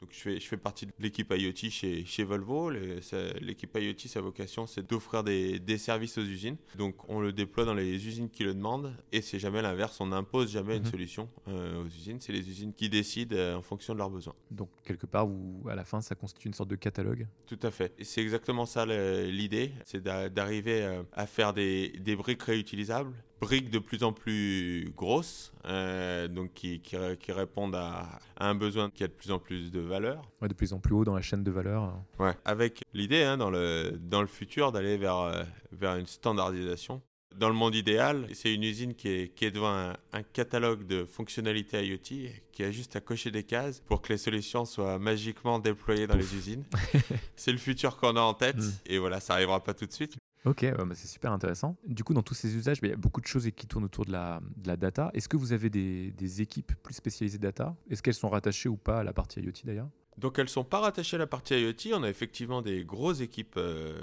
Donc 0.00 0.10
je 0.12 0.20
fais, 0.20 0.38
je 0.38 0.46
fais 0.46 0.56
partie 0.56 0.86
de 0.86 0.92
l'équipe 1.00 1.32
IoT 1.36 1.70
chez, 1.70 2.04
chez 2.04 2.22
Volvo. 2.22 2.70
L'équipe 2.70 3.76
IoT, 3.76 3.94
sa 4.06 4.20
vocation, 4.20 4.64
c'est 4.68 4.88
d'offrir 4.88 5.24
des, 5.24 5.58
des 5.58 5.76
services 5.76 6.16
aux 6.18 6.22
usines. 6.24 6.56
Donc 6.76 6.94
on 7.10 7.18
le 7.20 7.32
déploie 7.32 7.64
dans 7.64 7.74
les 7.74 8.06
usines 8.06 8.30
qui 8.30 8.44
le 8.44 8.54
demandent. 8.54 8.94
Et 9.10 9.20
c'est 9.22 9.40
jamais 9.40 9.60
l'inverse. 9.60 10.00
On 10.00 10.06
n'impose 10.06 10.52
jamais 10.52 10.76
une 10.76 10.84
Mhm. 10.84 10.90
solution 10.90 11.28
euh, 11.48 11.82
aux 11.82 11.86
usines. 11.86 12.20
C'est 12.20 12.32
les 12.32 12.48
usines 12.48 12.72
qui 12.72 12.88
décident 12.88 13.34
euh, 13.34 13.56
en 13.56 13.62
fonction 13.62 13.92
de 13.92 13.98
leurs 13.98 14.10
besoins. 14.10 14.36
Donc 14.52 14.68
quelque 14.84 15.06
part, 15.06 15.26
vous, 15.26 15.64
à 15.68 15.74
la 15.74 15.84
fin, 15.84 16.00
ça 16.00 16.14
constitue 16.14 16.46
une 16.46 16.54
sorte 16.54 16.70
de 16.70 16.76
catalogue? 16.76 17.26
Tout 17.48 17.58
à 17.64 17.72
fait. 17.72 17.92
C'est 18.00 18.20
exactement 18.22 18.66
ça 18.66 18.86
l'idée. 18.86 19.72
C'est 19.84 20.00
d'a- 20.00 20.28
d'arriver 20.28 20.80
euh, 20.84 21.02
à 21.12 21.26
faire 21.26 21.52
des, 21.52 21.88
des 21.98 22.14
briques 22.14 22.42
réutilisables. 22.44 23.12
Briques 23.40 23.70
de 23.70 23.78
plus 23.78 24.02
en 24.02 24.12
plus 24.12 24.90
grosses, 24.96 25.52
euh, 25.66 26.26
donc 26.28 26.54
qui, 26.54 26.80
qui, 26.80 26.96
qui 27.20 27.32
répondent 27.32 27.76
à, 27.76 28.08
à 28.36 28.48
un 28.48 28.54
besoin 28.54 28.90
qui 28.90 29.04
a 29.04 29.06
de 29.06 29.12
plus 29.12 29.30
en 29.30 29.38
plus 29.38 29.70
de 29.70 29.80
valeur. 29.80 30.22
Ouais, 30.42 30.48
de 30.48 30.54
plus 30.54 30.72
en 30.72 30.80
plus 30.80 30.94
haut 30.94 31.04
dans 31.04 31.14
la 31.14 31.22
chaîne 31.22 31.44
de 31.44 31.50
valeur. 31.50 31.94
Ouais. 32.18 32.32
Avec 32.44 32.82
l'idée 32.94 33.22
hein, 33.22 33.36
dans, 33.36 33.50
le, 33.50 33.96
dans 34.00 34.20
le 34.20 34.26
futur 34.26 34.72
d'aller 34.72 34.96
vers, 34.96 35.18
euh, 35.18 35.42
vers 35.72 35.94
une 35.96 36.06
standardisation. 36.06 37.00
Dans 37.36 37.48
le 37.48 37.54
monde 37.54 37.76
idéal, 37.76 38.26
c'est 38.34 38.52
une 38.52 38.64
usine 38.64 38.94
qui 38.94 39.08
est, 39.08 39.34
qui 39.34 39.44
est 39.44 39.52
devant 39.52 39.72
un, 39.72 39.92
un 40.12 40.22
catalogue 40.24 40.84
de 40.88 41.04
fonctionnalités 41.04 41.86
IoT 41.86 42.32
qui 42.50 42.64
a 42.64 42.72
juste 42.72 42.96
à 42.96 43.00
cocher 43.00 43.30
des 43.30 43.44
cases 43.44 43.78
pour 43.86 44.02
que 44.02 44.12
les 44.12 44.18
solutions 44.18 44.64
soient 44.64 44.98
magiquement 44.98 45.60
déployées 45.60 46.08
dans 46.08 46.16
les 46.16 46.34
usines. 46.34 46.64
c'est 47.36 47.52
le 47.52 47.58
futur 47.58 47.96
qu'on 47.98 48.16
a 48.16 48.20
en 48.20 48.34
tête 48.34 48.56
Mm. 48.56 48.70
et 48.86 48.98
voilà, 48.98 49.20
ça 49.20 49.34
arrivera 49.34 49.62
pas 49.62 49.74
tout 49.74 49.86
de 49.86 49.92
suite. 49.92 50.16
Ok, 50.44 50.64
bah, 50.64 50.84
c'est 50.94 51.08
super 51.08 51.32
intéressant. 51.32 51.76
Du 51.86 52.04
coup, 52.04 52.14
dans 52.14 52.22
tous 52.22 52.34
ces 52.34 52.54
usages, 52.54 52.80
bah, 52.80 52.88
il 52.88 52.90
y 52.90 52.94
a 52.94 52.96
beaucoup 52.96 53.20
de 53.20 53.26
choses 53.26 53.48
qui 53.56 53.66
tournent 53.66 53.84
autour 53.84 54.04
de 54.04 54.12
la, 54.12 54.40
data. 54.76 55.10
Est-ce 55.14 55.28
que 55.28 55.36
vous 55.36 55.52
avez 55.52 55.70
des, 55.70 56.42
équipes 56.42 56.72
plus 56.82 56.94
spécialisées 56.94 57.38
data? 57.38 57.76
Est-ce 57.90 58.02
qu'elles 58.02 58.14
sont 58.14 58.28
rattachées 58.28 58.68
ou 58.68 58.76
pas 58.76 59.00
à 59.00 59.02
la 59.04 59.12
partie 59.12 59.40
IoT 59.40 59.52
d'ailleurs? 59.64 59.88
Donc 60.16 60.38
elles 60.40 60.48
sont 60.48 60.64
pas 60.64 60.80
rattachées 60.80 61.16
à 61.16 61.20
la 61.20 61.26
partie 61.28 61.54
IoT. 61.54 61.94
On 61.96 62.02
a 62.02 62.08
effectivement 62.08 62.60
des 62.60 62.84
grosses 62.84 63.20
équipes 63.20 63.54
euh, 63.56 63.96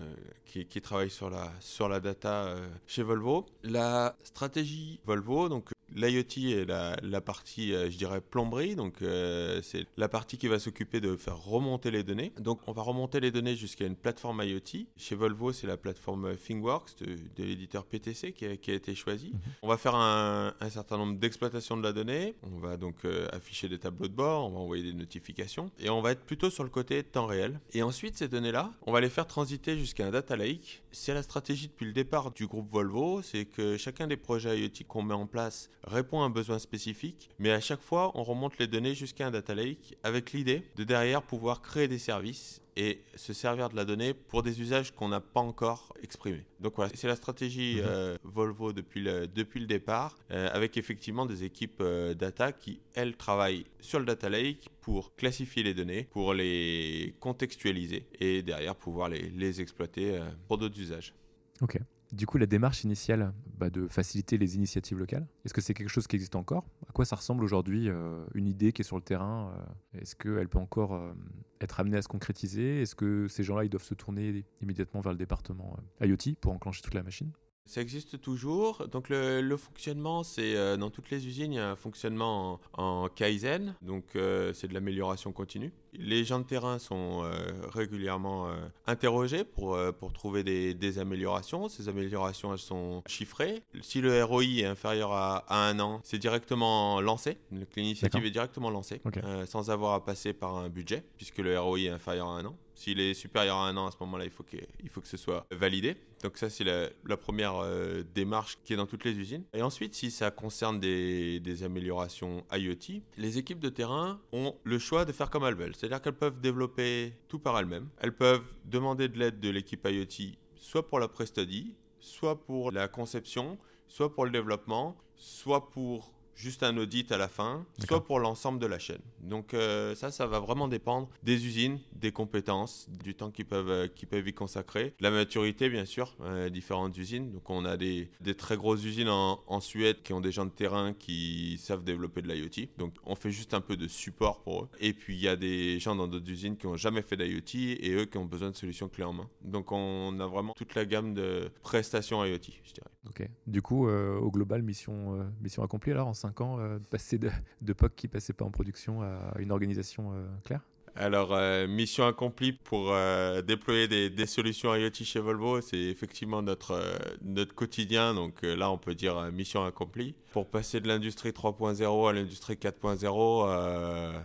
qui, 0.46 0.66
qui 0.66 0.82
travaillent 0.82 1.10
sur 1.10 1.30
la, 1.30 1.52
sur 1.60 1.90
la 1.90 2.00
data 2.00 2.46
euh, 2.46 2.68
chez 2.88 3.04
Volvo. 3.04 3.46
La 3.64 4.16
stratégie 4.24 5.02
Volvo, 5.06 5.50
donc 5.50 5.75
l'IoT 5.96 6.52
est 6.52 6.66
la, 6.66 6.96
la 7.02 7.22
partie, 7.22 7.74
euh, 7.74 7.90
je 7.90 7.98
dirais, 7.98 8.22
plomberie. 8.22 8.76
Donc 8.76 9.02
euh, 9.02 9.62
c'est 9.64 9.88
la 9.98 10.10
partie 10.10 10.38
qui 10.38 10.48
va 10.48 10.60
s'occuper 10.60 11.00
de 11.00 11.16
faire 11.16 11.38
remonter 11.38 11.90
les 11.92 12.04
données. 12.04 12.34
Donc 12.40 12.60
on 12.68 12.74
va 12.74 12.82
remonter 12.82 13.20
les 13.20 13.32
données 13.32 13.56
jusqu'à 13.56 13.86
une 13.86 13.96
plateforme 13.96 14.44
IoT. 14.44 14.86
Chez 14.98 15.16
Volvo, 15.16 15.54
c'est 15.54 15.68
la 15.68 15.78
plateforme 15.78 16.36
ThingWorks 16.36 17.00
de, 17.00 17.16
de 17.36 17.44
l'éditeur 17.44 17.86
PTC 17.86 18.34
qui 18.34 18.46
a, 18.46 18.58
qui 18.58 18.72
a 18.72 18.74
été 18.74 18.94
choisie. 18.94 19.32
Mhm. 19.34 19.40
On 19.64 19.68
va 19.68 19.78
faire 19.78 19.96
un, 19.96 20.54
un 20.60 20.70
certain 20.70 20.98
nombre 20.98 21.18
d'exploitations 21.18 21.78
de 21.78 21.84
la 21.84 21.94
donnée. 21.94 22.36
On 22.44 22.60
va 22.60 22.78
donc 22.78 23.06
euh, 23.06 23.28
afficher 23.32 23.70
des 23.70 23.80
tableaux 23.80 24.08
de 24.08 24.14
bord, 24.14 24.46
on 24.46 24.52
va 24.52 24.60
envoyer 24.60 24.84
des 24.84 24.94
notifications. 24.94 25.72
Et 25.80 25.90
on 25.90 26.02
va 26.02 26.12
être 26.12 26.26
plutôt 26.26 26.50
sur 26.50 26.64
le 26.64 26.70
côté 26.70 27.04
temps 27.04 27.26
réel. 27.26 27.60
Et 27.74 27.82
ensuite, 27.82 28.18
ces 28.18 28.28
données-là, 28.28 28.72
on 28.86 28.92
va 28.92 29.02
les 29.02 29.10
faire 29.10 29.28
transiter 29.28 29.78
jusqu'à 29.78 30.06
un 30.06 30.12
data 30.12 30.36
lake. 30.36 30.84
C'est 30.92 31.14
la 31.14 31.24
stratégie 31.24 31.68
depuis 31.68 31.86
le 31.86 31.94
départ 31.94 32.32
du 32.32 32.48
groupe 32.48 32.70
Volvo, 32.70 33.22
c'est 33.22 33.46
que 33.46 33.78
chacun 33.78 34.08
des 34.08 34.18
projets 34.18 34.60
IoT 34.60 34.86
qu'on 34.88 35.04
met 35.04 35.14
en 35.14 35.28
place 35.28 35.70
répond 35.86 36.22
à 36.22 36.26
un 36.26 36.30
besoin 36.30 36.60
spécifique, 36.60 37.30
mais 37.40 37.52
à 37.52 37.60
chaque 37.60 37.82
fois, 37.82 38.12
on 38.16 38.24
remonte 38.24 38.58
les 38.60 38.68
données 38.68 38.96
jusqu'à 38.96 39.28
un 39.28 39.32
data 39.32 39.56
lake 39.56 39.98
avec 40.04 40.32
l'idée 40.34 40.64
de 40.76 40.84
derrière 40.84 41.22
pouvoir 41.22 41.62
créer 41.62 41.88
des 41.88 42.00
services 42.00 42.62
et 42.78 43.02
se 43.16 43.32
servir 43.32 43.70
de 43.70 43.76
la 43.78 43.86
donnée 43.86 44.14
pour 44.14 44.44
des 44.44 44.60
usages 44.62 44.92
qu'on 44.92 45.08
n'a 45.08 45.22
pas 45.22 45.40
encore 45.40 45.94
exprimés. 46.04 46.46
Donc 46.60 46.74
voilà, 46.76 46.92
c'est 46.94 47.08
la 47.08 47.16
stratégie 47.16 47.76
Mhm. 47.78 47.84
euh, 47.86 48.18
Volvo 48.24 48.74
depuis 48.74 49.02
le, 49.02 49.28
depuis 49.28 49.62
le 49.62 49.66
départ, 49.66 50.18
euh, 50.32 50.50
avec 50.52 50.76
effectivement 50.76 51.26
des 51.26 51.44
équipes 51.46 51.80
euh, 51.80 52.14
data 52.14 52.52
qui, 52.52 52.82
elles, 52.94 53.16
travaillent 53.16 53.66
sur 53.80 54.00
le 54.00 54.06
data 54.06 54.28
lake 54.30 54.70
pour 54.82 55.16
classifier 55.16 55.64
les 55.64 55.74
données, 55.74 56.08
pour 56.12 56.34
les 56.34 57.16
contextualiser 57.22 58.06
et 58.20 58.42
derrière 58.42 58.76
pouvoir 58.76 59.08
les, 59.08 59.30
les 59.30 59.62
exploiter 59.62 60.20
pour 60.48 60.58
d'autres 60.58 60.80
usages. 60.80 61.14
Ok. 61.62 61.80
Du 62.16 62.26
coup, 62.26 62.38
la 62.38 62.46
démarche 62.46 62.86
initiale 62.86 63.34
bah, 63.58 63.70
de 63.70 63.90
faciliter 63.90 64.38
les 64.38 64.56
initiatives 64.56 64.98
locales, 64.98 65.28
est-ce 65.44 65.54
que 65.54 65.60
c'est 65.60 65.74
quelque 65.74 65.90
chose 65.90 66.08
qui 66.08 66.16
existe 66.16 66.38
encore? 66.38 66.64
À 66.88 66.94
quoi 66.94 67.04
ça 67.04 67.18
ressemble 67.18 67.44
aujourd'hui 67.44 67.90
euh, 67.90 68.24
une 68.36 68.48
idée 68.48 68.72
qui 68.72 68.84
est 68.84 68.86
sur 68.86 68.96
le 68.96 69.02
terrain 69.02 69.52
euh, 69.54 70.00
Est-ce 70.00 70.16
qu'elle 70.16 70.48
peut 70.48 70.58
encore 70.58 70.94
euh, 70.94 71.12
être 71.60 71.78
amenée 71.82 71.98
à 71.98 72.02
se 72.02 72.08
concrétiser? 72.08 72.82
Est-ce 72.82 72.96
que 72.96 73.28
ces 73.28 73.44
gens-là, 73.44 73.66
ils 73.66 73.70
doivent 73.70 73.84
se 73.84 73.96
tourner 73.96 74.46
immédiatement 74.62 75.02
vers 75.02 75.12
le 75.12 75.18
département 75.18 75.76
IoT 76.00 76.38
pour 76.40 76.54
enclencher 76.54 76.82
toute 76.82 76.94
la 76.94 77.04
machine? 77.04 77.34
Ça 77.68 77.82
existe 77.82 78.22
toujours. 78.22 78.88
Donc 78.92 79.10
le, 79.10 79.42
le 79.42 79.58
fonctionnement, 79.58 80.24
c'est 80.24 80.56
euh, 80.56 80.78
dans 80.78 80.92
toutes 80.92 81.10
les 81.10 81.26
usines, 81.28 81.52
il 81.52 81.56
y 81.56 81.60
a 81.60 81.72
un 81.72 81.76
fonctionnement 81.76 82.60
en, 82.78 82.84
en 82.84 83.10
Kaizen. 83.10 83.76
Donc 83.82 84.16
euh, 84.16 84.54
c'est 84.54 84.68
de 84.68 84.74
l'amélioration 84.74 85.32
continue. 85.32 85.74
Les 85.94 86.26
gens 86.26 86.40
de 86.40 86.44
terrain 86.44 86.78
sont 86.78 87.24
euh, 87.24 87.52
régulièrement 87.74 88.50
interrogés 88.86 89.44
pour, 89.44 89.80
pour 90.00 90.14
trouver 90.14 90.44
des, 90.44 90.74
des 90.74 91.00
améliorations. 91.00 91.68
Ces 91.70 91.90
améliorations, 91.90 92.52
elles 92.54 92.60
sont 92.60 93.02
chiffrées. 93.08 93.64
Si 93.82 94.02
le 94.02 94.24
ROI 94.24 94.44
est 94.44 94.66
inférieur 94.66 95.12
à, 95.14 95.38
à 95.48 95.68
un 95.68 95.80
an, 95.80 96.02
c'est 96.04 96.20
directement 96.20 97.02
lancé. 97.02 97.38
Donc 97.52 97.68
l'initiative 97.76 98.26
est 98.26 98.32
directement 98.32 98.70
lancée 98.70 99.02
sans 99.46 99.72
avoir 99.72 99.94
à 99.94 100.06
passer 100.06 100.34
par 100.34 100.58
un 100.58 100.70
budget, 100.70 101.04
puisque 101.18 101.40
le 101.40 101.60
ROI 101.60 101.80
est 101.80 101.90
inférieur 101.90 102.28
à 102.28 102.38
un 102.38 102.46
an. 102.46 102.56
S'il 102.76 103.00
est 103.00 103.14
supérieur 103.14 103.58
à 103.58 103.68
un 103.68 103.78
an, 103.78 103.88
à 103.88 103.92
ce 103.92 103.98
moment-là, 104.02 104.26
il 104.26 104.32
faut 104.32 104.44
que, 104.44 104.58
faut 104.90 105.02
que 105.02 105.08
ce 105.08 105.18
soit 105.18 105.46
validé. 105.52 105.96
Donc 106.24 106.38
ça, 106.38 106.50
c'est 106.50 106.64
la, 106.64 107.18
première 107.18 107.58
euh, 107.58 108.04
démarche 108.14 108.58
qui 108.64 108.74
est 108.74 108.76
dans 108.76 108.86
toutes 108.86 109.06
les 109.06 109.18
usines. 109.18 109.44
Et 109.54 109.62
ensuite, 109.62 109.96
si 109.96 110.12
ça 110.12 110.32
concerne 110.32 110.80
des, 110.80 111.40
des 111.40 111.64
améliorations 111.64 112.44
IoT, 112.52 113.02
les 113.18 113.38
équipes 113.38 113.60
de 113.60 113.70
terrain 113.70 114.20
ont 114.32 114.56
le 114.64 114.78
choix 114.78 115.06
de 115.06 115.12
faire 115.12 115.30
comme 115.30 115.46
elles 115.46 115.56
veulent. 115.56 115.76
C'est-à-dire 115.76 116.02
qu'elles 116.02 116.14
peuvent 116.14 116.42
développer 116.42 117.14
tout 117.28 117.40
par 117.40 117.58
elles-mêmes. 117.58 117.90
Elles 118.00 118.16
peuvent 118.16 118.56
demander 118.66 119.08
de 119.08 119.18
l'aide 119.18 119.40
de 119.40 119.50
l'équipe 119.50 119.86
IoT, 119.86 120.36
soit 120.56 120.88
pour 120.88 121.00
la 121.00 121.08
pré-study, 121.08 121.76
soit 122.00 122.44
pour 122.44 122.72
la 122.72 122.88
conception, 122.88 123.58
soit 123.88 124.14
pour 124.14 124.26
le 124.26 124.32
développement, 124.32 124.98
soit 125.16 125.70
pour 125.70 126.14
juste 126.36 126.64
un 126.64 126.78
audit 126.78 127.12
à 127.12 127.18
la 127.18 127.28
fin, 127.28 127.66
soit 127.88 128.04
pour 128.04 128.20
l'ensemble 128.20 128.60
de 128.60 128.66
la 128.66 128.80
chaîne. 128.80 129.02
Donc 129.22 129.54
euh, 129.54 129.96
ça, 129.96 130.12
ça 130.12 130.28
va 130.28 130.40
vraiment 130.40 130.68
dépendre 130.68 131.10
des 131.24 131.46
usines, 131.46 131.80
des 131.94 132.12
compétences, 132.12 132.88
du 133.04 133.16
temps 133.16 133.32
qu'ils 133.32 133.46
peuvent, 133.46 133.70
euh, 133.70 133.88
peuvent 134.10 134.28
y 134.28 134.34
consacrer. 134.34 134.94
La 135.00 135.12
maturité, 135.12 135.70
bien 135.70 135.86
sûr, 135.86 136.16
euh, 136.22 136.50
différentes 136.50 136.98
usines. 136.98 137.32
Donc 137.32 137.50
on 137.50 137.66
a 137.66 137.78
des, 137.78 138.10
des 138.22 138.36
très 138.36 138.58
grosses 138.58 138.84
usines 138.84 139.10
en, 139.10 139.42
en, 139.48 139.60
Suède 139.60 140.04
qui 140.04 140.14
ont 140.14 140.22
des 140.22 140.32
gens 140.32 140.46
de 140.46 140.52
terrain 140.52 140.94
qui 140.94 141.58
savent 141.58 141.84
développer 141.84 142.22
de 142.22 142.32
l'IoT. 142.32 142.68
Donc 142.78 142.94
on 143.06 143.16
fait 143.16 143.32
juste 143.32 143.54
un 143.54 143.62
peu 143.62 143.78
de 143.78 143.88
support 143.88 144.42
pour 144.42 144.64
eux. 144.64 144.70
Et 144.80 144.94
puis 144.94 145.16
il 145.16 145.22
y 145.22 145.28
a 145.28 145.36
des 145.36 145.80
gens 145.80 145.96
dans 145.96 146.08
d'autres 146.08 146.30
usines 146.30 146.58
qui 146.58 146.68
n'ont 146.68 146.76
jamais 146.76 147.02
fait 147.02 147.18
d'IoT 147.18 147.80
et 147.80 147.94
eux 147.94 148.06
qui 148.06 148.18
ont 148.18 148.26
besoin 148.26 148.52
de 148.52 148.56
solutions 148.56 148.90
clés 148.90 149.06
en 149.06 149.14
main. 149.14 149.30
Donc 149.44 149.72
on 149.72 150.20
a 150.20 150.28
vraiment 150.28 150.54
toute 150.54 150.76
la 150.76 150.86
gamme 150.86 151.14
de 151.14 151.50
prestations 151.64 152.24
IoT, 152.24 152.42
je 152.64 152.74
dirais. 152.74 152.92
Ok. 153.08 153.28
Du 153.48 153.62
coup, 153.62 153.88
au 153.88 154.32
global, 154.32 154.62
mission, 154.62 155.26
mission 155.42 155.64
accomplie 155.64 155.92
alors 155.92 156.08
en 156.08 156.14
5 156.26 156.42
ans, 156.42 156.58
de 156.58 156.88
passer 156.90 157.18
de, 157.18 157.30
de 157.62 157.74
POC 157.74 157.96
qui 157.96 158.08
passait 158.08 158.34
pas 158.34 158.46
en 158.46 158.52
production 158.52 159.02
à 159.02 159.40
une 159.40 159.52
organisation 159.52 160.14
euh, 160.14 160.26
claire? 160.44 160.62
Alors, 160.98 161.34
euh, 161.34 161.68
mission 161.68 162.08
accomplie 162.08 162.54
pour 162.54 162.94
euh, 162.94 163.42
déployer 163.42 164.10
des, 164.10 164.26
solutions 164.26 164.74
IoT 164.74 164.94
chez 164.94 165.20
Volvo, 165.20 165.60
c'est 165.60 165.78
effectivement 165.78 166.42
notre, 166.42 166.82
notre 167.22 167.54
quotidien. 167.54 168.14
Donc 168.14 168.44
là, 168.44 168.72
on 168.72 168.78
peut 168.78 168.96
dire 168.96 169.32
mission 169.32 169.66
accomplie. 169.66 170.16
Pour 170.32 170.48
passer 170.48 170.80
de 170.80 170.88
l'industrie 170.88 171.32
3.0 171.32 172.10
à 172.10 172.14
l'industrie 172.14 172.56
4.0, 172.56 174.24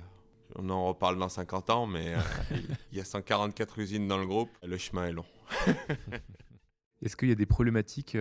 on 0.56 0.70
en 0.70 0.86
reparle 0.86 1.18
dans 1.18 1.28
50 1.28 1.70
ans, 1.70 1.86
mais 1.86 2.14
il 2.92 2.98
y 2.98 3.00
a 3.00 3.04
144 3.04 3.78
usines 3.80 4.06
dans 4.06 4.18
le 4.18 4.26
groupe. 4.26 4.50
Le 4.62 4.78
chemin 4.78 5.06
est 5.06 5.12
long. 5.12 5.26
Est-ce 7.02 7.16
qu'il 7.16 7.30
y 7.30 7.32
a 7.32 7.36
des 7.36 7.46
problématiques 7.46 8.16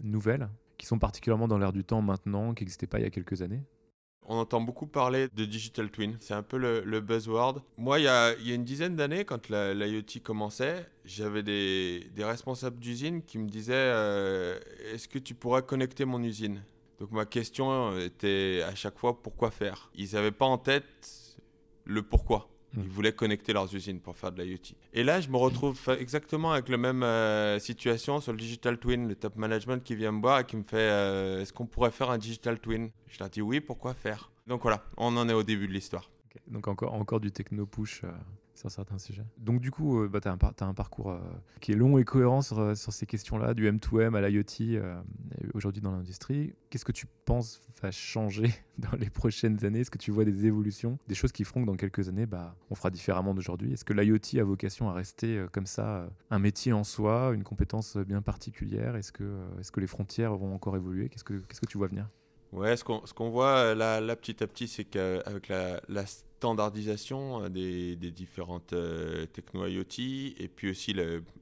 nouvelles? 0.00 0.48
Qui 0.78 0.86
sont 0.86 0.98
particulièrement 0.98 1.48
dans 1.48 1.58
l'air 1.58 1.72
du 1.72 1.84
temps 1.84 2.00
maintenant, 2.00 2.54
qui 2.54 2.64
n'existaient 2.64 2.86
pas 2.86 2.98
il 2.98 3.02
y 3.02 3.06
a 3.06 3.10
quelques 3.10 3.42
années 3.42 3.62
on 4.28 4.36
entend 4.36 4.60
beaucoup 4.60 4.86
parler 4.86 5.28
de 5.34 5.44
digital 5.46 5.90
twin, 5.90 6.16
c'est 6.20 6.34
un 6.34 6.42
peu 6.42 6.58
le, 6.58 7.00
buzzword. 7.00 7.62
Moi, 7.78 7.98
il 7.98 8.04
y, 8.04 8.08
a, 8.08 8.34
une 8.36 8.62
dizaine 8.62 8.94
d'années, 8.94 9.24
quand 9.24 9.48
l'IoT 9.48 10.20
commençait, 10.22 10.86
j'avais 11.06 11.42
des, 11.42 12.10
responsables 12.18 12.78
d'usine 12.78 13.22
qui 13.22 13.38
me 13.38 13.48
disaient 13.48 13.72
euh, 13.74 14.60
Est-ce 14.92 15.08
que 15.08 15.18
tu 15.18 15.34
pourrais 15.34 15.62
connecter 15.62 16.04
mon 16.04 16.22
usine? 16.22 16.62
Donc 17.00 17.12
ma 17.12 17.24
question 17.24 17.96
était 17.98 18.62
à 18.66 18.74
chaque 18.74 18.98
fois 18.98 19.22
pourquoi 19.22 19.50
faire? 19.50 19.90
Ils 19.94 20.12
n'avaient 20.12 20.32
pas 20.32 20.46
en 20.46 20.58
tête 20.58 21.38
le 21.84 22.02
pourquoi. 22.02 22.50
Ils 22.76 22.82
hmm. 22.82 22.88
voulaient 22.88 23.12
connecter 23.12 23.52
leurs 23.52 23.74
usines 23.74 23.98
pour 23.98 24.16
faire 24.16 24.30
de 24.30 24.42
l'IoT. 24.42 24.74
Et 24.92 25.02
là, 25.02 25.20
je 25.20 25.28
me 25.28 25.36
retrouve 25.36 25.78
exactement 25.98 26.52
avec 26.52 26.68
la 26.68 26.76
même 26.76 27.02
euh, 27.02 27.58
situation 27.58 28.20
sur 28.20 28.32
le 28.32 28.38
digital 28.38 28.78
twin, 28.78 29.08
le 29.08 29.14
top 29.14 29.36
management 29.36 29.82
qui 29.82 29.94
vient 29.94 30.12
me 30.12 30.20
voir 30.20 30.40
et 30.40 30.44
qui 30.44 30.56
me 30.56 30.62
fait 30.62 30.76
euh, 30.76 31.40
Est-ce 31.40 31.52
qu'on 31.52 31.66
pourrait 31.66 31.90
faire 31.90 32.10
un 32.10 32.18
digital 32.18 32.58
twin? 32.58 32.90
Je 33.08 33.18
leur 33.18 33.30
dis 33.30 33.40
oui, 33.40 33.60
pourquoi 33.60 33.94
faire? 33.94 34.30
Donc 34.46 34.62
voilà, 34.62 34.84
on 34.96 35.16
en 35.16 35.28
est 35.28 35.34
au 35.34 35.42
début 35.42 35.66
de 35.66 35.72
l'histoire. 35.72 36.10
Donc 36.46 36.68
encore, 36.68 36.94
encore 36.94 37.20
du 37.20 37.30
techno 37.30 37.66
push. 37.66 38.02
Euh, 38.04 38.08
sur 38.58 38.70
certains 38.70 38.98
sujets. 38.98 39.24
Donc 39.38 39.60
du 39.60 39.70
coup, 39.70 40.02
euh, 40.02 40.08
bah, 40.08 40.20
tu 40.20 40.28
as, 40.28 40.66
un 40.66 40.74
parcours 40.74 41.10
euh, 41.10 41.20
qui 41.60 41.72
est 41.72 41.76
long 41.76 41.98
et 41.98 42.04
cohérent 42.04 42.42
sur, 42.42 42.58
euh, 42.58 42.74
ces 42.74 43.06
questions-là, 43.06 43.54
du 43.54 43.70
M2M 43.70 44.14
à 44.14 44.28
l'IoT 44.28 44.82
aujourd'hui 45.54 45.80
dans 45.80 45.92
l'industrie. 45.92 46.54
Qu'est-ce 46.70 46.84
que 46.84 46.92
tu 46.92 47.06
penses 47.24 47.60
va 47.80 47.90
changer 47.90 48.52
dans 48.78 48.96
les 48.98 49.10
prochaines 49.10 49.64
années? 49.64 49.80
Est-ce 49.80 49.90
que 49.90 49.98
tu 49.98 50.10
vois 50.10 50.24
des 50.24 50.46
évolutions, 50.46 50.98
des 51.06 51.14
choses 51.14 51.32
qui 51.32 51.44
feront 51.44 51.62
que 51.62 51.66
dans 51.66 51.76
quelques 51.76 52.08
années, 52.08 52.26
bah, 52.26 52.56
on 52.70 52.74
fera 52.74 52.90
différemment 52.90 53.34
d'aujourd'hui. 53.34 53.72
Est-ce 53.72 53.84
que 53.84 53.92
l'IoT 53.92 54.40
a 54.40 54.44
vocation 54.44 54.90
à 54.90 54.92
rester 54.92 55.46
comme 55.52 55.66
ça 55.66 56.08
un 56.30 56.38
métier 56.38 56.72
en 56.72 56.84
soi, 56.84 57.32
une 57.34 57.44
compétence 57.44 57.96
bien 57.96 58.22
particulière? 58.22 58.96
Est-ce 58.96 59.12
que, 59.12 59.46
les 59.76 59.86
frontières 59.86 60.36
vont 60.36 60.54
encore 60.54 60.76
évoluer? 60.76 61.08
Qu'est-ce 61.08 61.24
que 61.24 61.34
Qu'est-ce 61.34 61.60
que 61.60 61.66
tu 61.66 61.78
vois 61.78 61.86
venir? 61.86 62.08
Ouais, 62.52 62.76
ce 62.76 62.84
qu'on 62.84 63.00
qu'on 63.00 63.28
voit 63.28 63.74
là, 63.74 64.00
là, 64.00 64.16
petit 64.16 64.42
à 64.42 64.46
petit, 64.46 64.68
c'est 64.68 64.84
qu'avec 64.84 65.48
la, 65.48 65.80
la, 65.88 66.04
standardisation 66.06 67.42
euh, 67.42 67.48
des, 67.48 67.96
des 67.96 68.10
différentes 68.12 68.72
euh, 68.72 69.26
techno 69.26 69.66
IoT 69.66 70.34
et 70.38 70.48
puis 70.54 70.70
aussi 70.70 70.94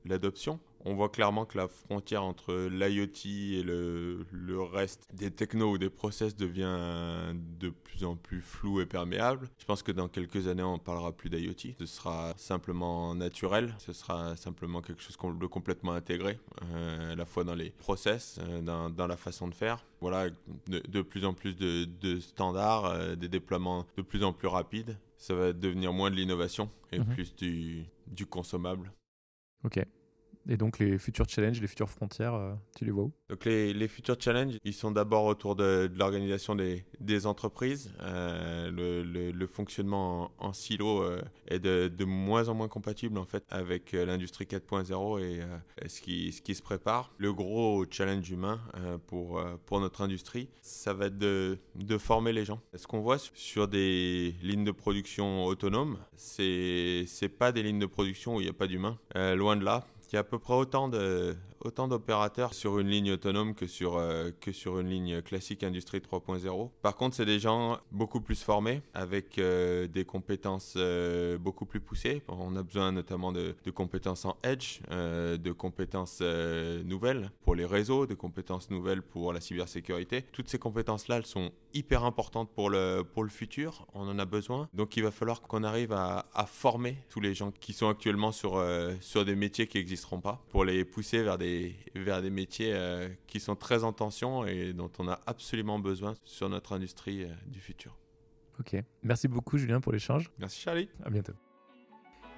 l'adoption 0.06 0.58
on 0.86 0.94
voit 0.94 1.08
clairement 1.08 1.44
que 1.44 1.58
la 1.58 1.68
frontière 1.68 2.22
entre 2.22 2.68
l'IoT 2.70 3.26
et 3.26 3.62
le, 3.62 4.24
le, 4.30 4.62
reste 4.62 5.04
des 5.12 5.30
technos 5.30 5.72
ou 5.72 5.78
des 5.78 5.90
process 5.90 6.36
devient 6.36 7.34
de 7.58 7.70
plus 7.70 8.04
en 8.04 8.16
plus 8.16 8.40
floue 8.40 8.80
et 8.80 8.86
perméable. 8.86 9.48
Je 9.58 9.64
pense 9.64 9.82
que 9.82 9.92
dans 9.92 10.08
quelques 10.08 10.46
années, 10.46 10.62
on 10.62 10.78
parlera 10.78 11.12
plus 11.12 11.28
d'IoT. 11.28 11.74
Ce 11.78 11.86
sera 11.86 12.34
simplement 12.36 13.14
naturel. 13.14 13.74
Ce 13.78 13.92
sera 13.92 14.36
simplement 14.36 14.80
quelque 14.80 15.02
chose 15.02 15.16
de 15.38 15.46
complètement 15.46 15.92
intégré, 15.92 16.38
euh, 16.62 17.12
à 17.12 17.16
la 17.16 17.24
fois 17.24 17.44
dans 17.44 17.54
les 17.54 17.70
process, 17.70 18.38
euh, 18.40 18.60
dans, 18.60 18.90
dans, 18.90 19.06
la 19.06 19.16
façon 19.16 19.48
de 19.48 19.54
faire. 19.54 19.84
Voilà, 20.00 20.30
de, 20.68 20.78
de 20.86 21.02
plus 21.02 21.24
en 21.24 21.34
plus 21.34 21.56
de, 21.56 21.84
de 21.84 22.20
standards, 22.20 22.86
euh, 22.86 23.16
des 23.16 23.28
déploiements 23.28 23.86
de 23.96 24.02
plus 24.02 24.22
en 24.22 24.32
plus 24.32 24.48
rapides. 24.48 24.96
Ça 25.16 25.34
va 25.34 25.52
devenir 25.52 25.92
moins 25.92 26.10
de 26.10 26.16
l'innovation 26.16 26.70
et 26.92 26.98
mhm. 26.98 27.06
plus 27.06 27.34
du, 27.34 27.86
du 28.06 28.26
consommable. 28.26 28.92
Ok. 29.64 29.84
Et 30.48 30.56
donc 30.56 30.78
les 30.78 30.98
futurs 30.98 31.28
challenges, 31.28 31.60
les 31.60 31.66
futures 31.66 31.90
frontières, 31.90 32.34
euh, 32.34 32.54
tu 32.76 32.84
les 32.84 32.92
vois 32.92 33.04
où? 33.04 33.12
Donc 33.28 33.44
les, 33.44 33.72
les, 33.72 33.88
futurs 33.88 34.16
challenges, 34.18 34.58
ils 34.64 34.72
sont 34.72 34.92
d'abord 34.92 35.24
autour 35.24 35.56
de, 35.56 35.90
l'organisation 35.96 36.54
des, 36.54 37.26
entreprises. 37.26 37.92
Euh, 38.00 38.70
le, 38.70 39.46
fonctionnement 39.46 40.30
en, 40.38 40.52
silo 40.52 41.02
euh, 41.02 41.20
est 41.48 41.58
de, 41.58 42.04
moins 42.04 42.48
en 42.48 42.54
moins 42.54 42.68
compatible 42.68 43.18
en 43.18 43.24
fait 43.24 43.44
avec 43.48 43.92
l'industrie 43.92 44.44
4.0 44.44 45.20
et 45.20 45.88
ce, 45.88 46.00
qui, 46.00 46.54
se 46.54 46.62
prépare. 46.62 47.12
Le 47.18 47.32
gros 47.32 47.84
challenge 47.90 48.30
humain 48.30 48.60
pour, 49.06 49.40
notre 49.80 50.02
industrie, 50.02 50.48
ça 50.60 50.92
va 50.92 51.06
être 51.06 51.18
de, 51.18 51.58
former 51.98 52.32
les 52.32 52.44
gens. 52.44 52.60
Ce 52.74 52.86
qu'on 52.86 53.00
voit 53.00 53.18
sur 53.18 53.68
des 53.68 54.34
lignes 54.42 54.64
de 54.64 54.70
production 54.70 55.44
autonomes, 55.44 55.98
c'est 56.16 57.06
pas 57.38 57.52
des 57.52 57.62
lignes 57.62 57.78
de 57.78 57.86
production 57.86 58.36
où 58.36 58.40
il 58.40 58.44
n'y 58.44 58.50
a 58.50 58.54
pas 58.54 58.66
d'humain. 58.66 58.98
loin 59.14 59.56
de 59.56 59.64
là 59.64 59.86
il 60.10 60.14
y 60.14 60.16
a 60.16 60.20
à 60.20 60.24
peu 60.24 60.38
près 60.38 60.54
autant 60.54 60.88
de, 60.88 61.36
autant 61.66 61.88
d'opérateurs 61.88 62.54
sur 62.54 62.78
une 62.78 62.88
ligne 62.88 63.12
autonome 63.12 63.54
que 63.54 63.66
sur, 63.66 63.96
euh, 63.96 64.30
que 64.40 64.52
sur 64.52 64.78
une 64.78 64.88
ligne 64.88 65.20
classique 65.20 65.64
Industrie 65.64 65.98
3.0. 65.98 66.70
Par 66.80 66.96
contre, 66.96 67.16
c'est 67.16 67.24
des 67.24 67.40
gens 67.40 67.78
beaucoup 67.90 68.20
plus 68.20 68.42
formés, 68.42 68.82
avec 68.94 69.38
euh, 69.38 69.88
des 69.88 70.04
compétences 70.04 70.74
euh, 70.76 71.36
beaucoup 71.38 71.66
plus 71.66 71.80
poussées. 71.80 72.22
On 72.28 72.54
a 72.56 72.62
besoin 72.62 72.92
notamment 72.92 73.32
de, 73.32 73.54
compétences 73.74 74.24
en 74.24 74.36
edge, 74.42 74.80
de 74.90 75.52
compétences 75.52 76.22
nouvelles 76.22 77.30
pour 77.42 77.54
les 77.54 77.66
réseaux, 77.66 78.06
de 78.06 78.14
compétences 78.14 78.70
nouvelles 78.70 79.02
pour 79.02 79.32
la 79.32 79.40
cybersécurité. 79.40 80.22
Toutes 80.32 80.48
ces 80.48 80.58
compétences-là, 80.58 81.16
elles 81.16 81.26
sont 81.26 81.50
hyper 81.74 82.04
importantes 82.04 82.48
pour 82.54 82.70
le, 82.70 83.02
pour 83.02 83.24
le 83.24 83.28
futur. 83.28 83.86
On 83.92 84.08
en 84.08 84.18
a 84.18 84.24
besoin. 84.24 84.68
Donc, 84.72 84.96
il 84.96 85.02
va 85.02 85.10
falloir 85.10 85.42
qu'on 85.42 85.64
arrive 85.64 85.92
à, 85.92 86.26
à, 86.32 86.46
former 86.46 86.96
tous 87.10 87.20
les 87.20 87.34
gens 87.34 87.50
qui 87.50 87.72
sont 87.72 87.88
actuellement 87.88 88.32
sur, 88.32 88.64
sur 89.00 89.24
des 89.24 89.34
métiers 89.34 89.66
qui 89.66 89.78
n'existeront 89.78 90.20
pas, 90.20 90.42
pour 90.50 90.64
les 90.64 90.84
pousser 90.84 91.22
vers 91.22 91.38
des 91.56 91.76
vers 91.94 92.22
des 92.22 92.30
métiers 92.30 92.72
euh, 92.72 93.08
qui 93.26 93.40
sont 93.40 93.56
très 93.56 93.84
en 93.84 93.92
tension 93.92 94.46
et 94.46 94.72
dont 94.72 94.90
on 94.98 95.08
a 95.08 95.20
absolument 95.26 95.78
besoin 95.78 96.14
sur 96.24 96.48
notre 96.48 96.74
industrie 96.74 97.24
euh, 97.24 97.28
du 97.46 97.60
futur. 97.60 97.96
Ok. 98.60 98.76
Merci 99.02 99.28
beaucoup, 99.28 99.58
Julien, 99.58 99.80
pour 99.80 99.92
l'échange. 99.92 100.30
Merci, 100.38 100.60
Charlie. 100.60 100.88
À 101.04 101.10
bientôt. 101.10 101.34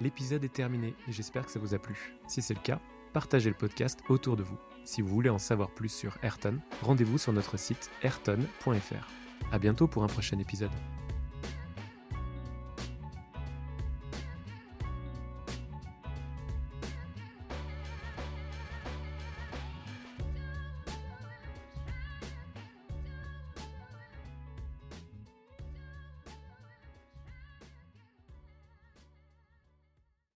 L'épisode 0.01 0.43
est 0.43 0.53
terminé 0.53 0.95
et 1.07 1.11
j'espère 1.11 1.45
que 1.45 1.51
ça 1.51 1.59
vous 1.59 1.73
a 1.73 1.79
plu. 1.79 2.15
Si 2.27 2.41
c'est 2.41 2.53
le 2.53 2.61
cas, 2.61 2.79
partagez 3.13 3.49
le 3.49 3.55
podcast 3.55 3.99
autour 4.09 4.37
de 4.37 4.43
vous. 4.43 4.57
Si 4.85 5.01
vous 5.01 5.09
voulez 5.09 5.29
en 5.29 5.39
savoir 5.39 5.73
plus 5.73 5.89
sur 5.89 6.17
Ayrton, 6.23 6.59
rendez-vous 6.81 7.17
sur 7.17 7.33
notre 7.33 7.57
site 7.57 7.91
ayrton.fr. 8.01 9.07
À 9.51 9.59
bientôt 9.59 9.87
pour 9.87 10.03
un 10.03 10.07
prochain 10.07 10.39
épisode. 10.39 10.71